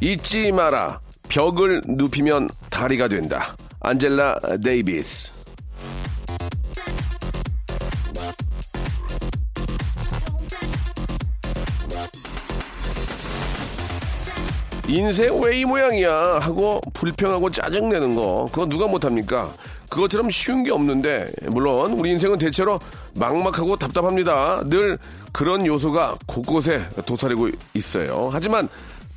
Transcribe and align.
잊지 0.00 0.52
마라. 0.52 1.00
벽을 1.28 1.82
눕히면 1.86 2.48
다리가 2.70 3.08
된다. 3.08 3.56
안젤라 3.80 4.38
데이비스. 4.62 5.30
인생 14.88 15.38
왜 15.42 15.58
이 15.60 15.64
모양이야? 15.66 16.38
하고 16.40 16.80
불평하고 16.94 17.50
짜증내는 17.50 18.14
거. 18.14 18.48
그거 18.50 18.66
누가 18.66 18.86
못합니까? 18.86 19.52
그것처럼 19.90 20.30
쉬운 20.30 20.64
게 20.64 20.70
없는데. 20.70 21.30
물론 21.48 21.92
우리 21.92 22.10
인생은 22.12 22.38
대체로 22.38 22.80
막막하고 23.14 23.76
답답합니다. 23.76 24.62
늘 24.66 24.98
그런 25.32 25.66
요소가 25.66 26.16
곳곳에 26.26 26.88
도사리고 27.04 27.50
있어요. 27.74 28.30
하지만 28.32 28.68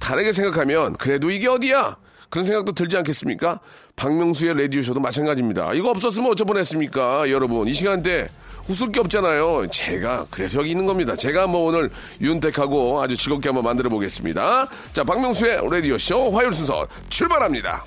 다르게 0.02 0.34
생각하면 0.34 0.94
그래도 0.98 1.30
이게 1.30 1.48
어디야 1.48 1.96
그런 2.30 2.44
생각도 2.44 2.74
들지 2.74 2.98
않겠습니까 2.98 3.60
박명수의 3.96 4.62
라디오쇼도 4.62 5.00
마찬가지입니다 5.00 5.74
이거 5.74 5.92
없었으면 5.92 6.32
어쩌 6.32 6.44
보냈습니까 6.44 7.30
여러분 7.30 7.68
이 7.68 7.74
시간대 7.74 8.28
웃을 8.70 8.92
게 8.92 9.00
없잖아요. 9.00 9.68
제가 9.72 10.28
그래서 10.30 10.60
여기 10.60 10.70
있는 10.70 10.86
겁니다. 10.86 11.16
제가 11.16 11.48
뭐 11.48 11.66
오늘 11.66 11.90
윤택하고 12.22 13.02
아주 13.02 13.18
즐겁게 13.18 13.50
한번 13.50 13.64
만들어 13.66 13.90
보겠습니다. 13.90 14.68
자, 14.94 15.04
박명수의 15.04 15.68
라디오 15.70 15.98
쇼 15.98 16.30
화요일 16.30 16.54
순서 16.54 16.86
출발합니다. 17.10 17.84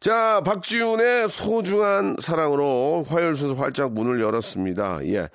자, 0.00 0.40
박지훈의 0.44 1.28
소중한 1.28 2.16
사랑으로 2.20 3.04
화요일 3.08 3.34
순서 3.34 3.54
활짝 3.54 3.92
문을 3.92 4.20
열었습니다. 4.20 5.00
예. 5.06 5.28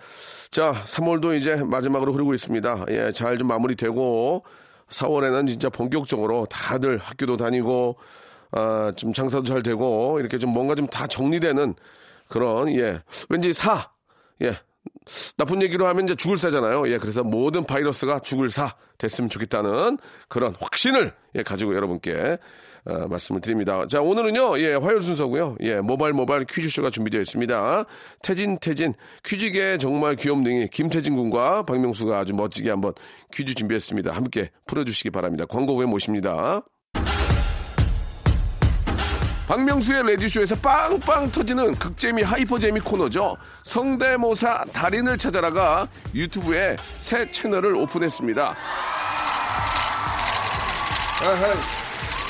자, 0.50 0.74
3월도 0.86 1.38
이제 1.38 1.56
마지막으로 1.58 2.12
흐르고 2.12 2.34
있습니다. 2.34 2.86
예, 2.90 3.12
잘 3.12 3.38
좀 3.38 3.48
마무리되고 3.48 4.44
4월에는 4.92 5.48
진짜 5.48 5.70
본격적으로 5.70 6.46
다들 6.46 6.98
학교도 6.98 7.38
다니고 7.38 7.98
아, 8.52 8.92
좀 8.96 9.14
장사도 9.14 9.44
잘 9.46 9.64
되고 9.64 10.20
이렇게 10.20 10.38
좀 10.38 10.52
뭔가 10.52 10.76
좀 10.76 10.88
다 10.88 11.08
정리되는 11.08 11.74
그런 12.28 12.70
예. 12.74 13.02
왠지 13.30 13.54
사 13.54 13.90
예. 14.42 14.58
나쁜 15.38 15.62
얘기로 15.62 15.88
하면 15.88 16.06
이제 16.06 16.16
죽을 16.16 16.38
사잖아요. 16.38 16.88
예. 16.90 16.98
그래서 16.98 17.24
모든 17.24 17.66
바이러스가 17.66 18.20
죽을 18.20 18.50
사 18.50 18.76
됐으면 18.98 19.30
좋겠다는 19.30 19.98
그런 20.28 20.54
확신을 20.60 21.14
예, 21.36 21.44
가지고 21.44 21.76
여러분께 21.76 22.38
어, 22.86 23.08
말씀을 23.08 23.42
드립니다. 23.42 23.86
자, 23.88 24.02
오늘은요, 24.02 24.60
예, 24.60 24.74
화요일 24.74 25.02
순서고요. 25.02 25.58
예, 25.62 25.80
모바일 25.82 26.14
모바일 26.14 26.46
퀴즈쇼가 26.46 26.90
준비되어 26.90 27.22
있습니다. 27.22 27.86
태진, 28.24 28.58
태진, 28.58 28.94
퀴즈계 29.24 29.78
정말 29.78 30.16
귀염둥이 30.16 30.68
김태진 30.70 31.16
군과 31.16 31.64
박명수가 31.64 32.18
아주 32.18 32.34
멋지게 32.34 32.70
한번 32.70 32.94
퀴즈 33.32 33.54
준비했습니다. 33.54 34.12
함께 34.12 34.50
풀어주시기 34.66 35.12
바랍니다. 35.12 35.46
광고 35.46 35.76
후에 35.76 35.86
모십니다. 35.86 36.64
박명수의 39.48 40.04
레디쇼에서 40.04 40.56
빵빵 40.56 41.30
터지는 41.30 41.76
극재미 41.76 42.24
하이퍼재미 42.24 42.80
코너죠. 42.80 43.36
성대모사 43.64 44.64
달인을 44.72 45.18
찾아라가 45.18 45.90
유튜브에 46.16 46.78
새 47.00 47.30
채널을 47.30 47.76
오픈했습니다. 47.76 48.56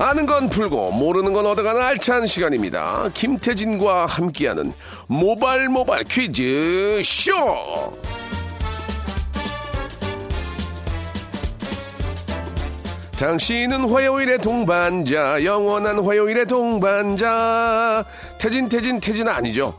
아는 0.00 0.26
건 0.26 0.48
풀고 0.48 0.92
모르는 0.92 1.32
건 1.32 1.44
얻어가는 1.46 1.82
알찬 1.82 2.28
시간입니다. 2.28 3.10
김태진과 3.14 4.06
함께하는 4.06 4.72
모발 5.08 5.68
모발 5.68 6.04
퀴즈 6.04 7.02
쇼. 7.04 7.32
당신은 13.18 13.90
화요일의 13.90 14.38
동반자, 14.38 15.44
영원한 15.44 15.98
화요일의 15.98 16.46
동반자. 16.46 18.04
태진, 18.40 18.68
태진, 18.68 19.00
태진은 19.00 19.32
아니죠. 19.32 19.76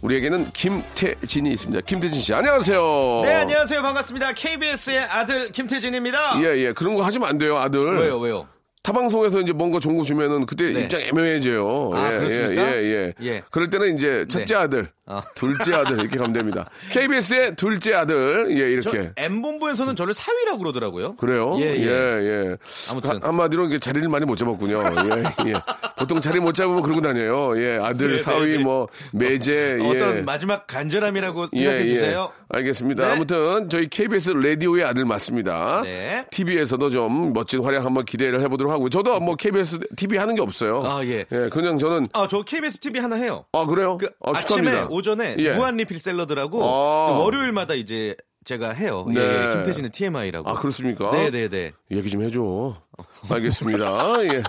우리에게는 0.00 0.50
김태진이 0.52 1.50
있습니다. 1.50 1.82
김태진 1.84 2.22
씨, 2.22 2.32
안녕하세요. 2.32 3.20
네, 3.24 3.34
안녕하세요. 3.34 3.82
반갑습니다. 3.82 4.32
KBS의 4.32 5.00
아들 5.00 5.52
김태진입니다. 5.52 6.40
예, 6.40 6.56
예. 6.56 6.72
그런 6.72 6.94
거 6.94 7.02
하시면 7.02 7.28
안 7.28 7.36
돼요, 7.36 7.58
아들. 7.58 7.98
왜요, 7.98 8.18
왜요? 8.18 8.46
타방송에서 8.88 9.40
이제 9.42 9.52
뭔가 9.52 9.80
종고 9.80 10.02
주면은 10.02 10.46
그때 10.46 10.72
네. 10.72 10.80
입장 10.80 11.02
애매해져요. 11.02 11.90
아, 11.92 12.14
예, 12.14 12.18
그렇습니까? 12.18 12.76
예, 12.76 12.82
예, 12.82 13.14
예. 13.20 13.26
예. 13.26 13.42
그럴 13.50 13.68
때는 13.68 13.96
이제 13.96 14.24
첫째 14.26 14.54
네. 14.54 14.60
아들, 14.60 14.86
어. 15.08 15.20
둘째 15.34 15.74
아들 15.74 15.98
이렇게 16.00 16.16
가면 16.18 16.32
됩니다. 16.32 16.68
KBS의 16.90 17.56
둘째 17.56 17.94
아들, 17.94 18.46
예, 18.50 18.80
저 18.82 18.90
이렇게. 18.90 19.12
M본부에서는 19.16 19.96
저를 19.96 20.12
사위라고 20.14 20.58
그러더라고요. 20.58 21.16
그래요? 21.16 21.54
예, 21.58 21.64
예. 21.76 21.86
예. 21.86 22.56
아무튼. 22.90 23.10
한- 23.10 23.22
한마디로 23.22 23.66
이게 23.66 23.78
자리를 23.78 24.06
많이 24.08 24.24
못 24.24 24.36
잡았군요. 24.36 24.82
예, 24.82 25.48
예. 25.50 25.54
보통 25.98 26.20
자리 26.20 26.40
못 26.40 26.52
잡으면 26.54 26.82
그러고 26.82 27.00
다녀요. 27.00 27.58
예, 27.58 27.78
아들, 27.82 28.12
네, 28.12 28.18
사위, 28.18 28.52
네, 28.52 28.56
네. 28.58 28.62
뭐, 28.64 28.88
매제, 29.12 29.78
예. 29.80 29.86
어떤 29.88 30.24
마지막 30.24 30.66
간절함이라고 30.66 31.48
예, 31.54 31.58
생각해 31.58 31.80
예. 31.84 31.88
주세요. 31.88 32.30
알겠습니다. 32.50 33.06
네. 33.06 33.12
아무튼 33.12 33.68
저희 33.68 33.88
KBS 33.88 34.30
라디오의 34.30 34.84
아들 34.84 35.04
맞습니다. 35.04 35.82
네. 35.84 36.24
TV에서도 36.30 36.90
좀 36.90 37.32
멋진 37.32 37.62
활약 37.62 37.84
한번 37.84 38.04
기대를 38.04 38.40
해보도록 38.42 38.72
하고 38.72 38.88
저도 38.88 39.20
뭐 39.20 39.34
KBS 39.36 39.78
TV 39.96 40.16
하는 40.18 40.34
게 40.34 40.40
없어요. 40.40 40.82
아, 40.84 41.04
예. 41.04 41.24
그냥 41.50 41.78
저는 41.78 42.08
아, 42.12 42.26
저 42.28 42.42
KBS 42.42 42.78
TV 42.78 43.00
하나 43.00 43.16
해요. 43.16 43.44
아 43.52 43.64
그래요? 43.66 43.98
그 43.98 44.08
아, 44.24 44.32
축하합니다. 44.38 44.86
오전에 44.98 45.36
예. 45.38 45.54
무한 45.54 45.76
리필 45.76 45.98
샐러드라고 45.98 46.62
아. 46.64 47.18
월요일마다 47.18 47.74
이제 47.74 48.16
제가 48.44 48.70
해요. 48.72 49.06
네. 49.12 49.20
예, 49.20 49.54
김태진의 49.54 49.90
TMI라고. 49.90 50.48
아 50.48 50.54
그렇습니까? 50.54 51.10
네, 51.12 51.30
네, 51.30 51.48
네. 51.48 51.72
얘기 51.90 52.10
좀 52.10 52.22
해줘. 52.22 52.76
알겠습니다. 53.30 54.24
예. 54.24 54.42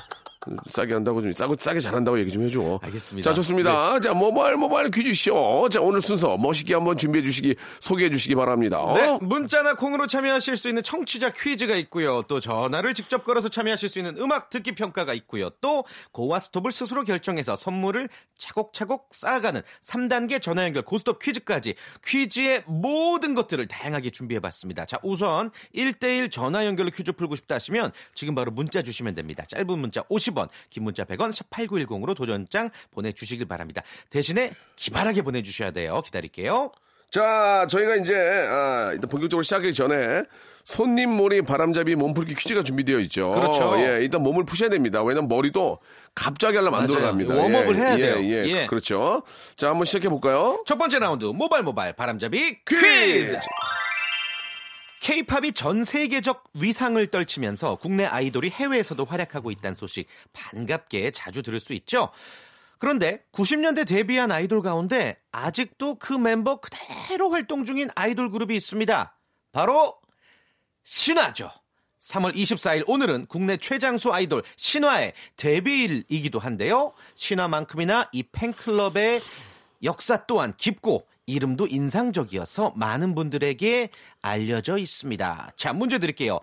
싸게 0.70 0.94
한다고 0.94 1.22
좀 1.22 1.32
싸고 1.32 1.56
싸게 1.60 1.80
잘한다고 1.80 2.20
얘기 2.20 2.32
좀 2.32 2.44
해줘. 2.46 2.80
알겠습니다. 2.82 3.30
자 3.30 3.34
좋습니다. 3.34 4.00
자 4.00 4.14
모바일 4.14 4.56
모바일 4.56 4.90
퀴즈쇼. 4.90 5.68
자 5.70 5.82
오늘 5.82 6.02
순서 6.02 6.38
멋있게 6.38 6.74
한번 6.74 6.98
준비해 6.98 7.24
주시기 7.24 7.56
소개해 7.82 8.10
주시기 8.10 8.36
바랍니다. 8.36 8.80
네, 8.96 9.18
문자나 9.22 9.76
콩으로 9.76 10.08
참여하실 10.08 10.58
수 10.58 10.70
있는 10.70 10.82
청취자 10.82 11.32
퀴즈가 11.34 11.76
있고요. 11.76 12.22
또 12.24 12.40
전화를 12.40 12.94
직접 12.94 13.26
걸어서 13.26 13.50
참여하실 13.50 13.90
수 13.90 14.00
있는 14.00 14.18
음악 14.18 14.50
듣기 14.50 14.76
평가가 14.76 15.14
있고요. 15.14 15.50
또 15.62 15.84
고와 16.12 16.40
스톱을 16.40 16.72
스스로 16.72 17.04
결정해서 17.04 17.56
선물을 17.56 18.08
차곡차곡 18.38 19.10
쌓아가는 19.12 19.62
3단계 19.84 20.42
전화 20.42 20.64
연결 20.64 20.84
고스톱 20.84 21.20
퀴즈까지 21.20 21.76
퀴즈의 22.06 22.64
모든 22.66 23.36
것들을 23.36 23.68
다양하게 23.68 24.10
준비해봤습니다. 24.12 24.86
자, 24.86 24.98
우선 25.04 25.52
1대1 25.76 26.32
전화 26.32 26.66
연결로 26.66 26.90
퀴즈 26.92 27.12
풀고 27.12 27.36
싶다 27.36 27.56
하시면 27.56 27.92
지금 28.16 28.36
바로 28.36 28.52
문자 28.52 28.82
주시면 28.82 29.16
됩니다. 29.16 29.44
짧은 29.50 29.78
문자 29.78 30.02
50원, 30.04 30.29
50원, 30.32 30.50
긴 30.70 30.84
문자 30.84 31.04
100원, 31.04 31.32
샵 31.32 31.50
8910으로 31.50 32.16
도전장 32.16 32.70
보내주시길 32.92 33.48
바랍니다. 33.48 33.82
대신에 34.10 34.52
기발하게 34.76 35.22
보내주셔야 35.22 35.72
돼요. 35.72 36.02
기다릴게요. 36.06 36.72
자, 37.12 37.66
저희가 37.70 37.96
이제 37.96 38.16
아, 38.16 38.92
일단 38.94 39.10
본격적으로 39.10 39.42
시작하기 39.44 39.74
전에 39.74 40.24
손님 40.64 41.10
몰이 41.10 41.42
바람잡이 41.42 41.96
몸풀기 41.96 42.36
퀴즈가 42.36 42.62
준비되어 42.62 43.00
있죠. 43.00 43.32
그렇죠. 43.32 43.74
예, 43.80 44.04
일단 44.04 44.22
몸을 44.22 44.46
푸셔야 44.46 44.70
됩니다. 44.70 45.02
왜냐면 45.02 45.28
머리도 45.28 45.80
갑자기 46.14 46.58
하려면 46.58 46.82
안. 46.82 46.88
돌아갑니다. 46.88 47.34
웜업을 47.34 47.76
예, 47.76 47.80
해야 47.82 47.98
예, 47.98 48.02
돼요. 48.02 48.16
예, 48.22 48.46
예. 48.46 48.66
그렇죠. 48.68 49.24
자, 49.56 49.70
한번 49.70 49.86
시작해 49.86 50.10
볼까요? 50.10 50.62
첫 50.68 50.78
번째 50.78 51.00
라운드 51.00 51.26
모발 51.26 51.64
모발 51.64 51.94
바람잡이 51.94 52.60
퀴즈! 52.66 52.82
퀴즈. 52.86 53.40
K-팝이 55.10 55.54
전 55.54 55.84
세계적 55.84 56.44
위상을 56.54 57.08
떨치면서 57.08 57.78
국내 57.78 58.06
아이돌이 58.06 58.52
해외에서도 58.52 59.04
활약하고 59.04 59.50
있다는 59.50 59.74
소식 59.74 60.08
반갑게 60.34 61.10
자주 61.10 61.42
들을 61.42 61.60
수 61.60 61.74
있죠. 61.74 62.10
그런데 62.78 63.24
90년대 63.32 63.88
데뷔한 63.88 64.32
아이돌 64.32 64.62
가운데 64.62 65.18
아직도 65.32 65.96
그 65.96 66.14
멤버 66.14 66.58
그대로 66.58 67.32
활동 67.32 67.66
중인 67.66 67.90
아이돌 67.96 68.30
그룹이 68.30 68.56
있습니다. 68.56 69.18
바로 69.52 70.00
신화죠. 70.84 71.50
3월 72.00 72.36
24일 72.36 72.84
오늘은 72.86 73.26
국내 73.26 73.58
최장수 73.58 74.14
아이돌 74.14 74.44
신화의 74.58 75.14
데뷔일이기도 75.38 76.38
한데요. 76.38 76.94
신화만큼이나 77.16 78.10
이 78.12 78.22
팬클럽의 78.22 79.22
역사 79.82 80.28
또한 80.28 80.54
깊고 80.56 81.08
이름도 81.30 81.68
인상적이어서 81.68 82.74
많은 82.76 83.16
분들에게 83.16 83.90
알려져 84.22 84.78
있습니다. 84.78 85.52
자, 85.56 85.74
문제 85.74 86.00
드릴게요. 86.00 86.40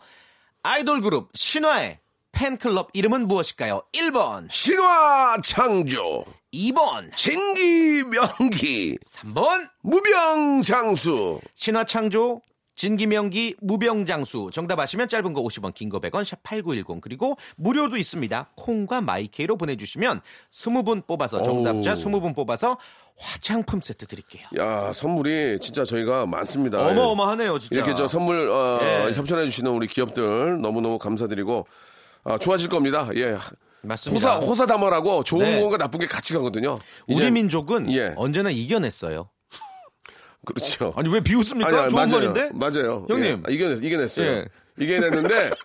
아이돌 0.62 1.00
그룹 1.00 1.30
신화의 1.34 1.98
팬클럽 2.32 2.90
이름은 2.92 3.28
무엇일까요? 3.28 3.82
1번, 3.92 4.50
신화 4.50 5.38
창조, 5.42 6.24
2번, 6.52 7.14
진기 7.16 8.02
명기, 8.02 8.98
3번. 9.06 9.70
무병장수. 9.82 11.40
신화 11.54 11.84
창조 11.84 12.42
진기명기 12.76 13.56
무병장수 13.62 14.50
정답 14.52 14.78
아시면 14.78 15.08
짧은 15.08 15.32
거 15.32 15.42
50원 15.42 15.74
긴 15.74 15.88
거 15.88 15.98
100원 15.98 16.24
샵 16.24 16.42
8910 16.42 17.00
그리고 17.00 17.36
무료도 17.56 17.96
있습니다 17.96 18.50
콩과 18.54 19.00
마이케이로 19.00 19.56
보내주시면 19.56 20.20
20분 20.52 21.06
뽑아서 21.06 21.42
정답자 21.42 21.90
어우. 21.90 21.96
20분 21.96 22.36
뽑아서 22.36 22.78
화장품 23.18 23.80
세트 23.80 24.06
드릴게요 24.06 24.46
야, 24.58 24.92
선물이 24.92 25.58
진짜 25.60 25.84
저희가 25.84 26.26
많습니다. 26.26 26.86
어마어마하네요 26.86 27.58
진짜 27.58 27.76
이렇게 27.76 27.94
저 27.94 28.06
선물 28.06 28.48
어, 28.50 28.78
예. 28.82 29.12
협찬해 29.14 29.46
주시는 29.46 29.70
우리 29.70 29.86
기업들 29.86 30.60
너무너무 30.60 30.98
감사드리고 30.98 31.66
아, 32.24 32.36
좋아질 32.38 32.68
겁니다. 32.68 33.08
예. 33.14 33.38
맞습니다 33.82 34.34
호사 34.34 34.44
호사다마라고 34.46 35.22
좋은 35.22 35.44
네. 35.44 35.60
건가 35.60 35.78
나쁜 35.78 36.00
게 36.00 36.06
같이 36.06 36.34
가거든요. 36.34 36.76
우리 37.06 37.16
이제- 37.18 37.30
민족은 37.30 37.90
예. 37.92 38.12
언제나 38.16 38.50
이겨냈어요 38.50 39.30
그렇죠. 40.46 40.94
아니 40.96 41.08
왜 41.12 41.20
비웃습니까? 41.20 41.68
아니, 41.68 41.78
아니, 41.78 41.90
좋은 41.90 42.08
맞아요. 42.08 42.30
말인데? 42.32 42.50
맞아요. 42.54 43.06
형님. 43.10 43.42
예. 43.48 43.52
이겨냈, 43.54 43.84
이겨냈어요. 43.84 44.26
예. 44.26 44.44
이겨냈는데 44.78 45.50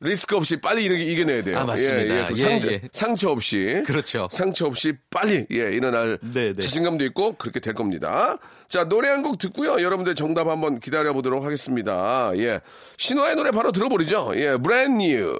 리스크 0.00 0.36
없이 0.36 0.56
빨리 0.60 0.84
이렇게 0.84 1.02
이겨내야 1.02 1.42
돼요. 1.42 1.58
아, 1.58 1.64
맞습니다. 1.64 2.14
예, 2.14 2.20
예. 2.20 2.26
그 2.28 2.38
예, 2.38 2.42
상처, 2.42 2.68
예. 2.70 2.80
상처 2.92 3.30
없이. 3.30 3.82
그렇죠. 3.86 4.28
상처 4.30 4.66
없이 4.66 4.92
빨리 5.10 5.46
예, 5.50 5.72
일어날 5.72 6.18
네, 6.20 6.52
네. 6.52 6.62
자신감도 6.62 7.04
있고 7.06 7.32
그렇게 7.32 7.60
될 7.60 7.72
겁니다. 7.74 8.36
자, 8.68 8.84
노래 8.84 9.08
한 9.08 9.22
곡 9.22 9.38
듣고요. 9.38 9.80
여러분들 9.82 10.14
정답 10.14 10.48
한번 10.48 10.78
기다려 10.80 11.12
보도록 11.14 11.44
하겠습니다. 11.44 12.30
예. 12.36 12.60
신화의 12.98 13.36
노래 13.36 13.50
바로 13.50 13.72
들어버리죠. 13.72 14.32
예, 14.36 14.56
Brand 14.58 14.98
New. 15.02 15.38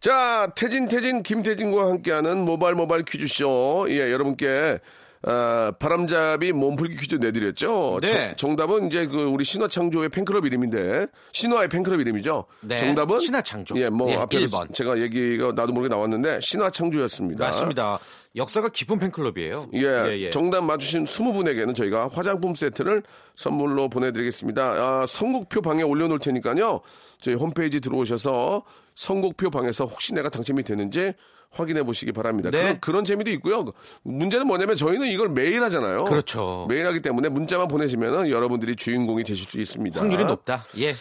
자, 0.00 0.52
태진, 0.54 0.86
태진, 0.86 1.22
김태진과 1.22 1.86
함께하는 1.88 2.44
모발 2.44 2.74
모발 2.74 3.04
퀴즈쇼. 3.04 3.86
예, 3.88 4.12
여러분께, 4.12 4.78
아, 5.26 5.72
바람잡이 5.78 6.52
몸풀기 6.52 6.96
퀴즈 6.96 7.14
내드렸죠. 7.16 7.98
네. 8.02 8.08
정- 8.08 8.36
정답은 8.56 8.86
이제 8.88 9.06
그 9.06 9.22
우리 9.22 9.44
신화 9.44 9.68
창조의 9.68 10.10
팬클럽 10.10 10.44
이름인데, 10.44 11.06
신화의 11.32 11.68
팬클럽 11.68 12.00
이름이죠. 12.00 12.44
네, 12.60 12.76
정답은? 12.76 13.20
신화 13.20 13.40
창조. 13.40 13.74
예, 13.78 13.88
뭐, 13.88 14.10
예, 14.10 14.16
앞에서 14.16 14.58
1번. 14.64 14.74
제가 14.74 14.98
얘기가 15.00 15.52
나도 15.52 15.72
모르게 15.72 15.88
나왔는데, 15.88 16.40
신화 16.42 16.70
창조였습니다. 16.70 17.44
맞습니다 17.44 17.98
역사가 18.36 18.68
깊은 18.70 18.98
팬클럽이에요 18.98 19.66
예, 19.74 20.30
정답 20.30 20.64
맞추신 20.64 21.04
20분에게는 21.04 21.72
저희가 21.76 22.08
화장품 22.12 22.54
세트를 22.56 23.04
선물로 23.36 23.88
보내드리겠습니다. 23.88 24.62
아, 24.62 25.06
선곡표 25.06 25.62
방에 25.62 25.82
올려놓을 25.82 26.18
테니까요. 26.18 26.80
저희 27.20 27.36
홈페이지 27.36 27.80
들어오셔서 27.80 28.64
선곡표 28.96 29.50
방에서 29.50 29.84
혹시 29.84 30.14
내가 30.14 30.28
당첨이 30.30 30.64
되는지 30.64 31.12
확인해 31.54 31.82
보시기 31.82 32.12
바랍니다. 32.12 32.50
네. 32.50 32.60
그런, 32.60 32.80
그런 32.80 33.04
재미도 33.04 33.30
있고요. 33.32 33.64
문제는 34.02 34.46
뭐냐면 34.46 34.76
저희는 34.76 35.06
이걸 35.08 35.28
매일 35.28 35.62
하잖아요. 35.62 36.04
그렇죠. 36.04 36.66
매일 36.68 36.86
하기 36.86 37.00
때문에 37.00 37.28
문자만 37.28 37.68
보내시면 37.68 38.28
여러분들이 38.28 38.76
주인공이 38.76 39.24
되실 39.24 39.46
수 39.46 39.60
있습니다. 39.60 40.00
확률이 40.00 40.24
높다 40.24 40.66
예 40.78 40.94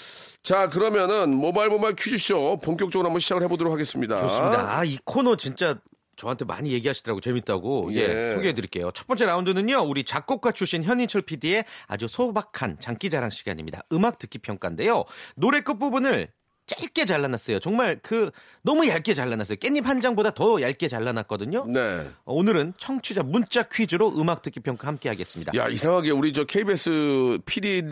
자, 0.44 0.68
그러면은 0.68 1.34
모바일 1.34 1.70
모바일 1.70 1.96
퀴즈쇼 1.96 2.58
본격적으로 2.58 3.08
한번 3.08 3.22
시작을 3.22 3.44
해보도록 3.44 3.72
하겠습니다. 3.72 4.22
좋습니다. 4.28 4.78
아, 4.78 4.84
이 4.84 4.98
코너 5.06 5.38
진짜 5.38 5.80
저한테 6.18 6.44
많이 6.44 6.72
얘기하시더라고 6.74 7.22
재밌다고. 7.22 7.94
예, 7.94 8.00
예. 8.00 8.36
소개해 8.36 8.54
드릴게요. 8.54 8.92
첫 8.94 9.08
번째 9.08 9.26
라운드는요. 9.26 9.84
우리 9.88 10.04
작곡가 10.04 10.52
출신 10.52 10.84
현인철 10.84 11.22
PD의 11.24 11.64
아주 11.88 12.08
소박한 12.08 12.78
장기 12.80 13.10
자랑 13.10 13.30
시간입니다. 13.30 13.84
음악 13.94 14.20
듣기 14.20 14.40
평가인데요. 14.40 15.06
노래 15.36 15.62
끝 15.62 15.80
부분을 15.80 16.28
짧게 16.66 17.06
잘라놨어요. 17.06 17.60
정말 17.60 18.00
그 18.02 18.32
너무 18.62 18.88
얇게 18.88 19.14
잘라놨어요. 19.14 19.58
깻잎 19.58 19.84
한 19.84 20.00
장보다 20.02 20.32
더 20.32 20.62
얇게 20.62 20.88
잘라놨거든요. 20.88 21.66
네. 21.68 21.80
어, 22.26 22.34
오늘은 22.34 22.74
청취자 22.78 23.24
문자 23.24 23.64
퀴즈로 23.64 24.14
음악 24.20 24.42
듣기 24.42 24.60
평가 24.62 24.88
함께 24.88 25.10
하겠습니다. 25.10 25.52
야 25.56 25.68
이상하게 25.68 26.12
우리 26.12 26.32
저 26.32 26.46
KBS 26.46 27.40
PD 27.46 27.84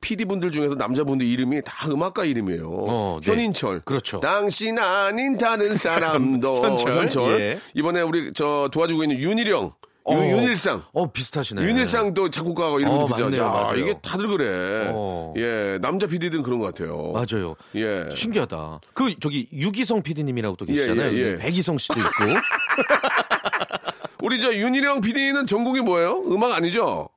PD 0.00 0.24
분들 0.26 0.52
중에서 0.52 0.74
남자분들 0.74 1.26
이름이 1.26 1.62
다 1.64 1.88
음악가 1.90 2.24
이름이에요. 2.24 2.68
어, 2.68 3.20
네. 3.22 3.30
현인철. 3.30 3.80
그렇죠. 3.80 4.20
당신 4.20 4.78
아닌 4.78 5.36
다른 5.36 5.76
사람도 5.76 6.64
현철. 6.86 7.40
예. 7.40 7.60
이번에 7.74 8.02
우리 8.02 8.32
저 8.32 8.68
도와주고 8.72 9.02
있는 9.04 9.18
윤일영, 9.18 9.72
어. 10.08 10.14
윤- 10.14 10.38
윤일상. 10.42 10.84
어, 10.92 11.10
비슷하시네. 11.10 11.62
윤일상도 11.62 12.30
작곡가가 12.30 12.78
이름이 12.78 12.94
어. 12.94 13.08
맞네요, 13.08 13.42
야, 13.42 13.48
맞아요. 13.48 13.76
이게 13.76 13.98
다들 14.00 14.28
그래. 14.28 14.90
어. 14.94 15.34
예, 15.36 15.78
남자 15.82 16.06
PD들은 16.06 16.44
그런 16.44 16.60
것 16.60 16.66
같아요. 16.66 17.10
맞아요. 17.12 17.56
예. 17.74 18.08
신기하다. 18.14 18.80
그 18.94 19.18
저기 19.18 19.48
유기성 19.52 20.02
PD님이라고 20.02 20.54
또 20.56 20.64
계시잖아요. 20.64 21.10
예, 21.12 21.16
예, 21.16 21.32
예. 21.32 21.36
백이성 21.38 21.76
씨도 21.78 21.98
있고. 21.98 22.10
우리 24.22 24.40
저 24.40 24.54
윤일영 24.54 25.00
PD는 25.00 25.46
전공이 25.46 25.80
뭐예요? 25.80 26.22
음악 26.28 26.52
아니죠? 26.52 27.08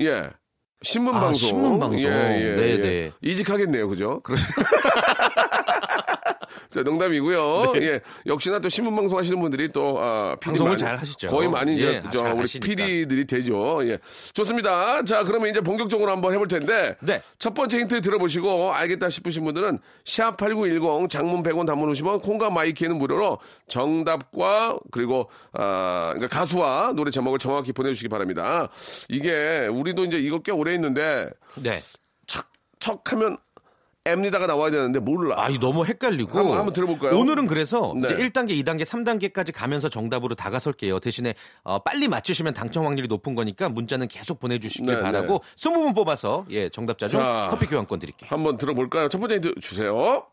예. 0.00 0.30
신문 0.82 1.14
아, 1.14 1.20
방송. 1.20 1.48
신문 1.48 1.78
방송. 1.78 1.98
예, 2.00 2.04
예, 2.04 2.56
네, 2.56 2.70
예. 2.70 2.76
네. 2.78 3.12
이직하겠네요, 3.20 3.88
그죠? 3.88 4.22
자, 6.70 6.82
농담이고요. 6.82 7.72
예. 7.76 8.00
역시나 8.26 8.58
또 8.58 8.68
신문 8.68 8.94
방송 8.96 9.18
하시는 9.18 9.38
분들이 9.40 9.68
또 9.68 9.98
아, 10.00 10.36
방송을 10.40 10.72
많이- 10.72 10.82
잘 10.82 10.96
하시죠. 10.98 11.28
거의 11.28 11.48
많이 11.48 11.76
이제 11.76 12.02
예, 12.04 12.10
저잘 12.10 12.32
우리. 12.34 12.46
PD들이 12.60 13.26
되죠. 13.26 13.80
예. 13.88 13.98
좋습니다. 14.34 15.02
자, 15.04 15.24
그러면 15.24 15.50
이제 15.50 15.60
본격적으로 15.60 16.10
한번 16.10 16.32
해볼 16.32 16.48
텐데 16.48 16.96
네. 17.00 17.20
첫 17.38 17.54
번째 17.54 17.78
힌트 17.78 18.00
들어보시고 18.00 18.72
알겠다 18.72 19.10
싶으신 19.10 19.44
분들은 19.44 19.78
샵8910 20.04 21.08
장문 21.08 21.42
100원 21.42 21.66
단문 21.66 21.92
50원 21.92 22.22
콩과 22.22 22.50
마이키에는 22.50 22.96
무료로 22.98 23.38
정답과 23.68 24.78
그리고 24.90 25.28
아, 25.52 26.12
그러니까 26.14 26.36
가수와 26.38 26.92
노래 26.94 27.10
제목을 27.10 27.38
정확히 27.38 27.72
보내주시기 27.72 28.08
바랍니다. 28.08 28.68
이게 29.08 29.66
우리도 29.70 30.04
이제 30.04 30.18
이거 30.18 30.38
꽤 30.40 30.52
오래 30.52 30.72
했는데 30.72 31.30
네. 31.56 31.82
척, 32.26 32.46
척 32.78 33.12
하면 33.12 33.36
앱니다가 34.06 34.48
나와야 34.48 34.70
되는데 34.72 34.98
몰라. 34.98 35.36
아, 35.38 35.48
이 35.48 35.58
너무 35.60 35.84
헷갈리고. 35.86 36.36
한번- 36.36 36.58
한번 36.58 36.72
들어볼까요? 36.72 37.16
오늘은 37.16 37.46
그래서 37.46 37.92
네. 37.96 38.08
이제 38.08 38.16
1단계, 38.16 38.50
2단계, 38.60 38.82
3단계까지 38.84 39.52
가면서 39.54 39.88
정답으로 39.88 40.34
다가설게요. 40.34 40.98
대신에 40.98 41.34
어, 41.62 41.78
빨리 41.78 42.08
맞추시면 42.08 42.52
당첨 42.52 42.84
확률이 42.84 43.06
높은 43.06 43.36
거니까 43.36 43.68
문자는 43.68 44.08
계속 44.08 44.40
보내주시길 44.40 44.86
네, 44.96 45.00
바라고 45.02 45.42
20분 45.56 45.94
뽑아서 45.94 46.44
예 46.50 46.68
정답자 46.68 47.06
중 47.06 47.20
자. 47.20 47.46
커피 47.50 47.66
교환권 47.66 48.00
드릴게요. 48.00 48.28
한번 48.28 48.58
들어볼까요? 48.58 49.08
첫 49.08 49.18
번째 49.20 49.36
힌트 49.36 49.60
주세요. 49.60 50.26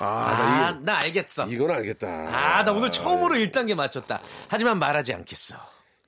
아, 0.00 0.04
나 0.06 0.66
아, 0.68 0.78
나 0.82 0.98
알겠어. 0.98 1.46
이, 1.46 1.52
이건 1.52 1.70
알겠다. 1.70 2.06
아, 2.08 2.62
나 2.64 2.72
오늘 2.72 2.90
처음으로 2.90 3.36
1단계 3.36 3.74
맞췄다. 3.74 4.20
하지만 4.48 4.78
말하지 4.78 5.14
않겠어. 5.14 5.56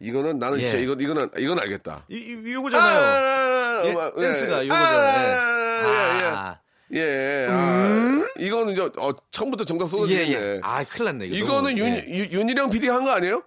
이거는 0.01 0.39
나는 0.39 0.59
진짜 0.61 0.79
예. 0.79 0.83
이건 0.83 1.01
이거는 1.01 1.31
이건 1.39 1.59
알겠다. 1.59 2.05
이, 2.09 2.17
이 2.17 2.53
요거잖아요. 2.53 2.99
아, 3.01 3.83
예, 3.87 3.91
음악, 3.93 4.15
댄스가 4.17 4.63
예. 4.63 4.69
요거잖아요. 4.69 5.41
아, 5.41 6.19
예, 6.23 6.27
아, 6.27 6.59
예. 6.95 6.99
예. 7.01 7.47
아, 7.51 8.25
이거는 8.39 8.73
이제 8.75 8.83
어, 8.99 9.13
처음부터 9.31 9.65
정답 9.65 9.87
예, 9.87 9.89
쏟아지네. 9.89 10.31
예. 10.33 10.61
아, 10.63 10.85
큰일 10.85 11.05
났네. 11.07 11.27
이거 11.27 11.37
이거는 11.37 11.79
윤, 11.79 11.87
예. 11.87 12.05
윤- 12.09 12.31
윤일영 12.33 12.71
PD 12.71 12.89
한 12.89 13.05
거 13.05 13.11
아니에요? 13.13 13.43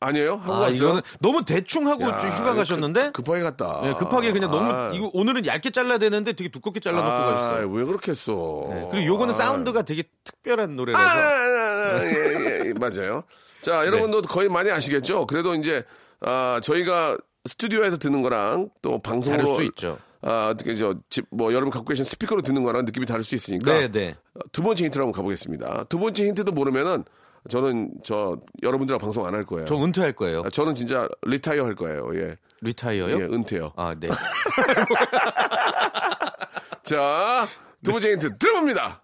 아니에요? 0.00 0.34
하고 0.34 0.52
아, 0.52 0.58
왔어요? 0.58 0.76
이거는 0.76 1.02
너무 1.20 1.42
대충 1.46 1.88
하고 1.88 2.02
야, 2.04 2.18
좀 2.18 2.28
휴가 2.28 2.52
가셨는데 2.52 3.04
급, 3.12 3.24
급하게 3.24 3.42
갔다. 3.42 3.80
네, 3.82 3.94
급하게 3.94 4.32
그냥 4.32 4.50
너무 4.50 4.70
아. 4.70 4.90
이거 4.92 5.10
오늘은 5.14 5.46
얇게 5.46 5.70
잘라야 5.70 5.96
되는데 5.96 6.34
되게 6.34 6.50
두껍게 6.50 6.80
잘라놓고 6.80 7.08
아, 7.08 7.24
가셨어요. 7.32 7.70
왜 7.70 7.84
그렇게 7.84 8.10
했어? 8.10 8.66
네, 8.68 8.88
그리고 8.90 9.06
요거는 9.06 9.30
아. 9.32 9.36
사운드가 9.36 9.80
되게 9.82 10.02
특별한 10.24 10.76
노래라서 10.76 11.02
아, 11.02 11.10
아, 11.10 11.96
아, 11.96 12.00
예, 12.04 12.62
예, 12.66 12.72
맞아요. 12.78 13.24
자, 13.64 13.86
여러분도 13.86 14.22
거의 14.22 14.48
많이 14.48 14.70
아시겠죠? 14.70 15.26
그래도 15.26 15.54
이제, 15.54 15.84
아, 16.20 16.60
저희가 16.62 17.16
스튜디오에서 17.46 17.96
듣는 17.98 18.22
거랑 18.22 18.70
또 18.82 19.00
방송으로. 19.00 19.42
다를 19.42 19.54
수 19.54 19.62
있죠. 19.64 19.98
아, 20.22 20.50
어떻게 20.54 20.74
저, 20.74 20.94
집, 21.10 21.26
뭐, 21.30 21.52
여러분 21.52 21.70
갖고 21.70 21.86
계신 21.88 22.04
스피커로 22.04 22.42
듣는 22.42 22.62
거랑 22.62 22.84
느낌이 22.84 23.06
다를 23.06 23.24
수 23.24 23.34
있으니까. 23.34 23.72
네, 23.72 23.90
네. 23.90 24.16
어, 24.34 24.40
두 24.52 24.62
번째 24.62 24.84
힌트로 24.84 25.04
한번 25.04 25.16
가보겠습니다. 25.16 25.84
두 25.88 25.98
번째 25.98 26.26
힌트도 26.26 26.52
모르면은 26.52 27.04
저는 27.50 27.90
저, 28.04 28.38
여러분들하고 28.62 29.02
방송 29.02 29.26
안 29.26 29.34
할 29.34 29.44
거예요. 29.44 29.66
저 29.66 29.76
은퇴할 29.76 30.12
거예요. 30.14 30.42
아, 30.46 30.48
저는 30.48 30.74
진짜 30.74 31.06
리타이어 31.26 31.64
할 31.64 31.74
거예요. 31.74 32.08
예. 32.14 32.36
리타이어요? 32.62 33.16
예, 33.18 33.22
은퇴요. 33.24 33.72
아, 33.76 33.94
네. 33.98 34.08
자, 36.82 37.48
두 37.82 37.92
번째 37.92 38.12
힌트 38.12 38.38
들어봅니다. 38.38 39.02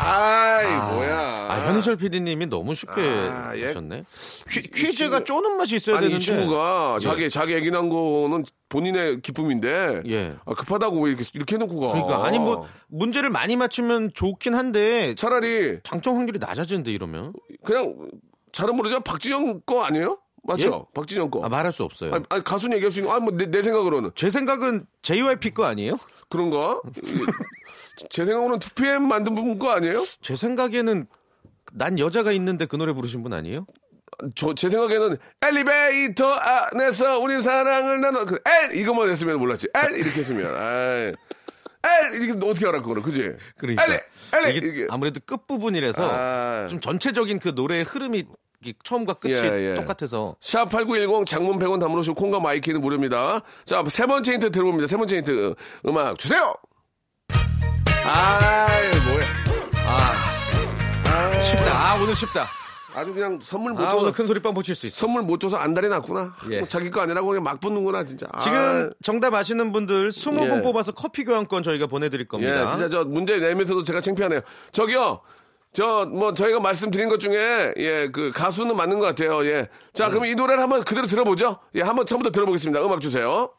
아이, 0.00 0.66
뭐야. 0.66 1.46
아, 1.50 1.66
현희철 1.66 1.96
PD님이 1.96 2.46
너무 2.46 2.74
쉽게 2.74 3.00
아, 3.00 3.52
예. 3.56 3.66
하셨네. 3.66 4.04
퀴, 4.50 4.62
퀴즈가 4.62 5.24
쪼는 5.24 5.56
맛이 5.56 5.76
있어야 5.76 5.96
아니, 5.96 6.06
되는데. 6.08 6.18
이 6.18 6.20
친구가 6.20 6.96
예. 6.96 7.02
자기, 7.02 7.30
자기 7.30 7.54
얘기 7.54 7.70
난 7.70 7.88
거는 7.88 8.44
본인의 8.68 9.22
기쁨인데. 9.22 10.02
예. 10.06 10.36
아, 10.44 10.54
급하다고 10.54 11.00
왜 11.00 11.10
이렇게, 11.10 11.24
이렇게 11.34 11.56
해놓고 11.56 11.80
가. 11.80 11.88
그러니까 11.92 12.24
아니 12.24 12.38
뭐 12.38 12.66
문제를 12.88 13.30
많이 13.30 13.56
맞추면 13.56 14.10
좋긴 14.14 14.54
한데 14.54 15.14
차라리 15.14 15.80
당첨 15.82 16.16
확률이 16.16 16.38
낮아지는데 16.38 16.92
이러면 16.92 17.32
그냥 17.64 18.08
잘은 18.52 18.76
모르지만 18.76 19.02
박진영 19.02 19.62
거 19.66 19.82
아니에요? 19.82 20.18
맞죠? 20.44 20.86
박진영 20.94 21.30
거. 21.30 21.44
아, 21.44 21.48
말할 21.48 21.72
수 21.72 21.84
없어요. 21.84 22.14
아니, 22.14 22.24
아니, 22.30 22.42
가수는 22.42 22.76
얘기할 22.76 22.90
수 22.90 23.00
있는, 23.00 23.12
아, 23.12 23.18
뭐, 23.20 23.34
내, 23.36 23.46
내 23.46 23.60
생각으로는. 23.60 24.12
제 24.14 24.30
생각은 24.30 24.86
JYP 25.02 25.50
거 25.50 25.64
아니에요? 25.66 25.98
그런가? 26.28 26.80
제 28.10 28.24
생각으로는 28.24 28.58
2PM 28.58 29.00
만든 29.02 29.34
분 29.34 29.58
거 29.58 29.70
아니에요? 29.70 30.04
제 30.20 30.36
생각에는 30.36 31.06
난 31.72 31.98
여자가 31.98 32.32
있는데 32.32 32.66
그 32.66 32.76
노래 32.76 32.92
부르신 32.92 33.22
분 33.22 33.32
아니에요? 33.32 33.66
저, 34.34 34.54
제 34.54 34.68
생각에는 34.70 35.16
엘리베이터 35.42 36.32
안에서 36.32 37.18
우린 37.20 37.40
사랑을 37.42 38.00
나눠, 38.00 38.24
그, 38.24 38.38
L! 38.44 38.76
이것만 38.76 39.10
했으면 39.10 39.38
몰랐지. 39.38 39.68
L! 39.74 39.94
이렇게 39.96 40.20
했으면. 40.20 40.54
아이. 40.56 41.12
L! 42.12 42.22
이렇게 42.22 42.46
어떻게 42.46 42.66
알아, 42.66 42.80
그거를. 42.80 43.02
그지? 43.02 43.32
그러니까 43.58 43.84
L! 43.84 44.00
L! 44.44 44.56
이게 44.56 44.68
이게. 44.68 44.86
아무래도 44.90 45.20
끝 45.24 45.46
부분이라서 45.46 46.02
아. 46.10 46.66
좀 46.68 46.80
전체적인 46.80 47.38
그 47.38 47.50
노래의 47.50 47.84
흐름이 47.84 48.18
이게 48.18 48.28
처음과 48.84 49.14
끝이 49.14 49.34
예, 49.34 49.70
예. 49.70 49.74
똑같아서 49.76 50.36
샵8910 50.40 51.26
장문 51.26 51.58
100원 51.58 51.80
담으시고 51.80 52.14
콩과 52.14 52.40
마이케이는 52.40 52.80
무료입니다. 52.80 53.40
자, 53.64 53.82
세 53.88 54.06
번째 54.06 54.32
힌트 54.32 54.50
들어봅니다. 54.50 54.86
세 54.88 54.96
번째 54.96 55.16
힌트 55.18 55.54
음악 55.86 56.18
주세요! 56.18 56.54
아이, 58.04 58.88
뭐야. 59.06 59.26
쉽다. 61.44 61.72
아 61.72 61.98
오늘 62.02 62.14
쉽다. 62.16 62.46
아주 62.94 63.12
그냥 63.14 63.38
선물 63.40 63.72
못 63.74 63.80
아 63.82 63.90
줘서 63.90 63.98
오늘 64.02 64.12
큰 64.12 64.26
소리 64.26 64.40
빵 64.40 64.54
붙일 64.54 64.74
수 64.74 64.86
있어. 64.86 64.96
선물 65.06 65.22
못 65.22 65.38
줘서 65.38 65.56
안달이 65.56 65.88
났구나. 65.88 66.34
예. 66.50 66.58
뭐 66.60 66.68
자기 66.68 66.90
거 66.90 67.00
아니라고 67.00 67.28
그냥 67.28 67.42
막 67.44 67.60
붙는구나 67.60 68.04
진짜. 68.04 68.26
지금 68.42 68.90
정답 69.02 69.34
아시는 69.34 69.70
분들 69.72 70.08
20분 70.08 70.56
예. 70.56 70.62
뽑아서 70.62 70.92
커피 70.92 71.24
교환권 71.24 71.62
저희가 71.62 71.86
보내드릴 71.86 72.26
아, 72.26 72.28
겁니다. 72.28 72.64
예, 72.66 72.70
진짜 72.70 72.88
저 72.88 73.04
문제 73.04 73.38
내면서도 73.38 73.82
제가 73.84 74.00
창피하네요. 74.00 74.40
저기요. 74.72 75.20
저 75.78 76.06
뭐 76.10 76.34
저희가 76.34 76.58
말씀드린 76.60 77.08
것 77.08 77.20
중에 77.20 77.72
예 77.76 78.08
그 78.12 78.32
가수는 78.34 78.76
맞는 78.76 78.98
것 78.98 79.06
같아요. 79.06 79.44
예. 79.46 79.68
자 79.92 80.08
그럼 80.08 80.24
이 80.26 80.34
노래를 80.34 80.60
한번 80.62 80.82
그대로 80.82 81.06
들어보죠. 81.06 81.58
예 81.76 81.82
한번 81.82 82.04
처음부터 82.06 82.30
들어보겠습니다. 82.32 82.84
음악 82.84 83.00
주세요. 83.00 83.52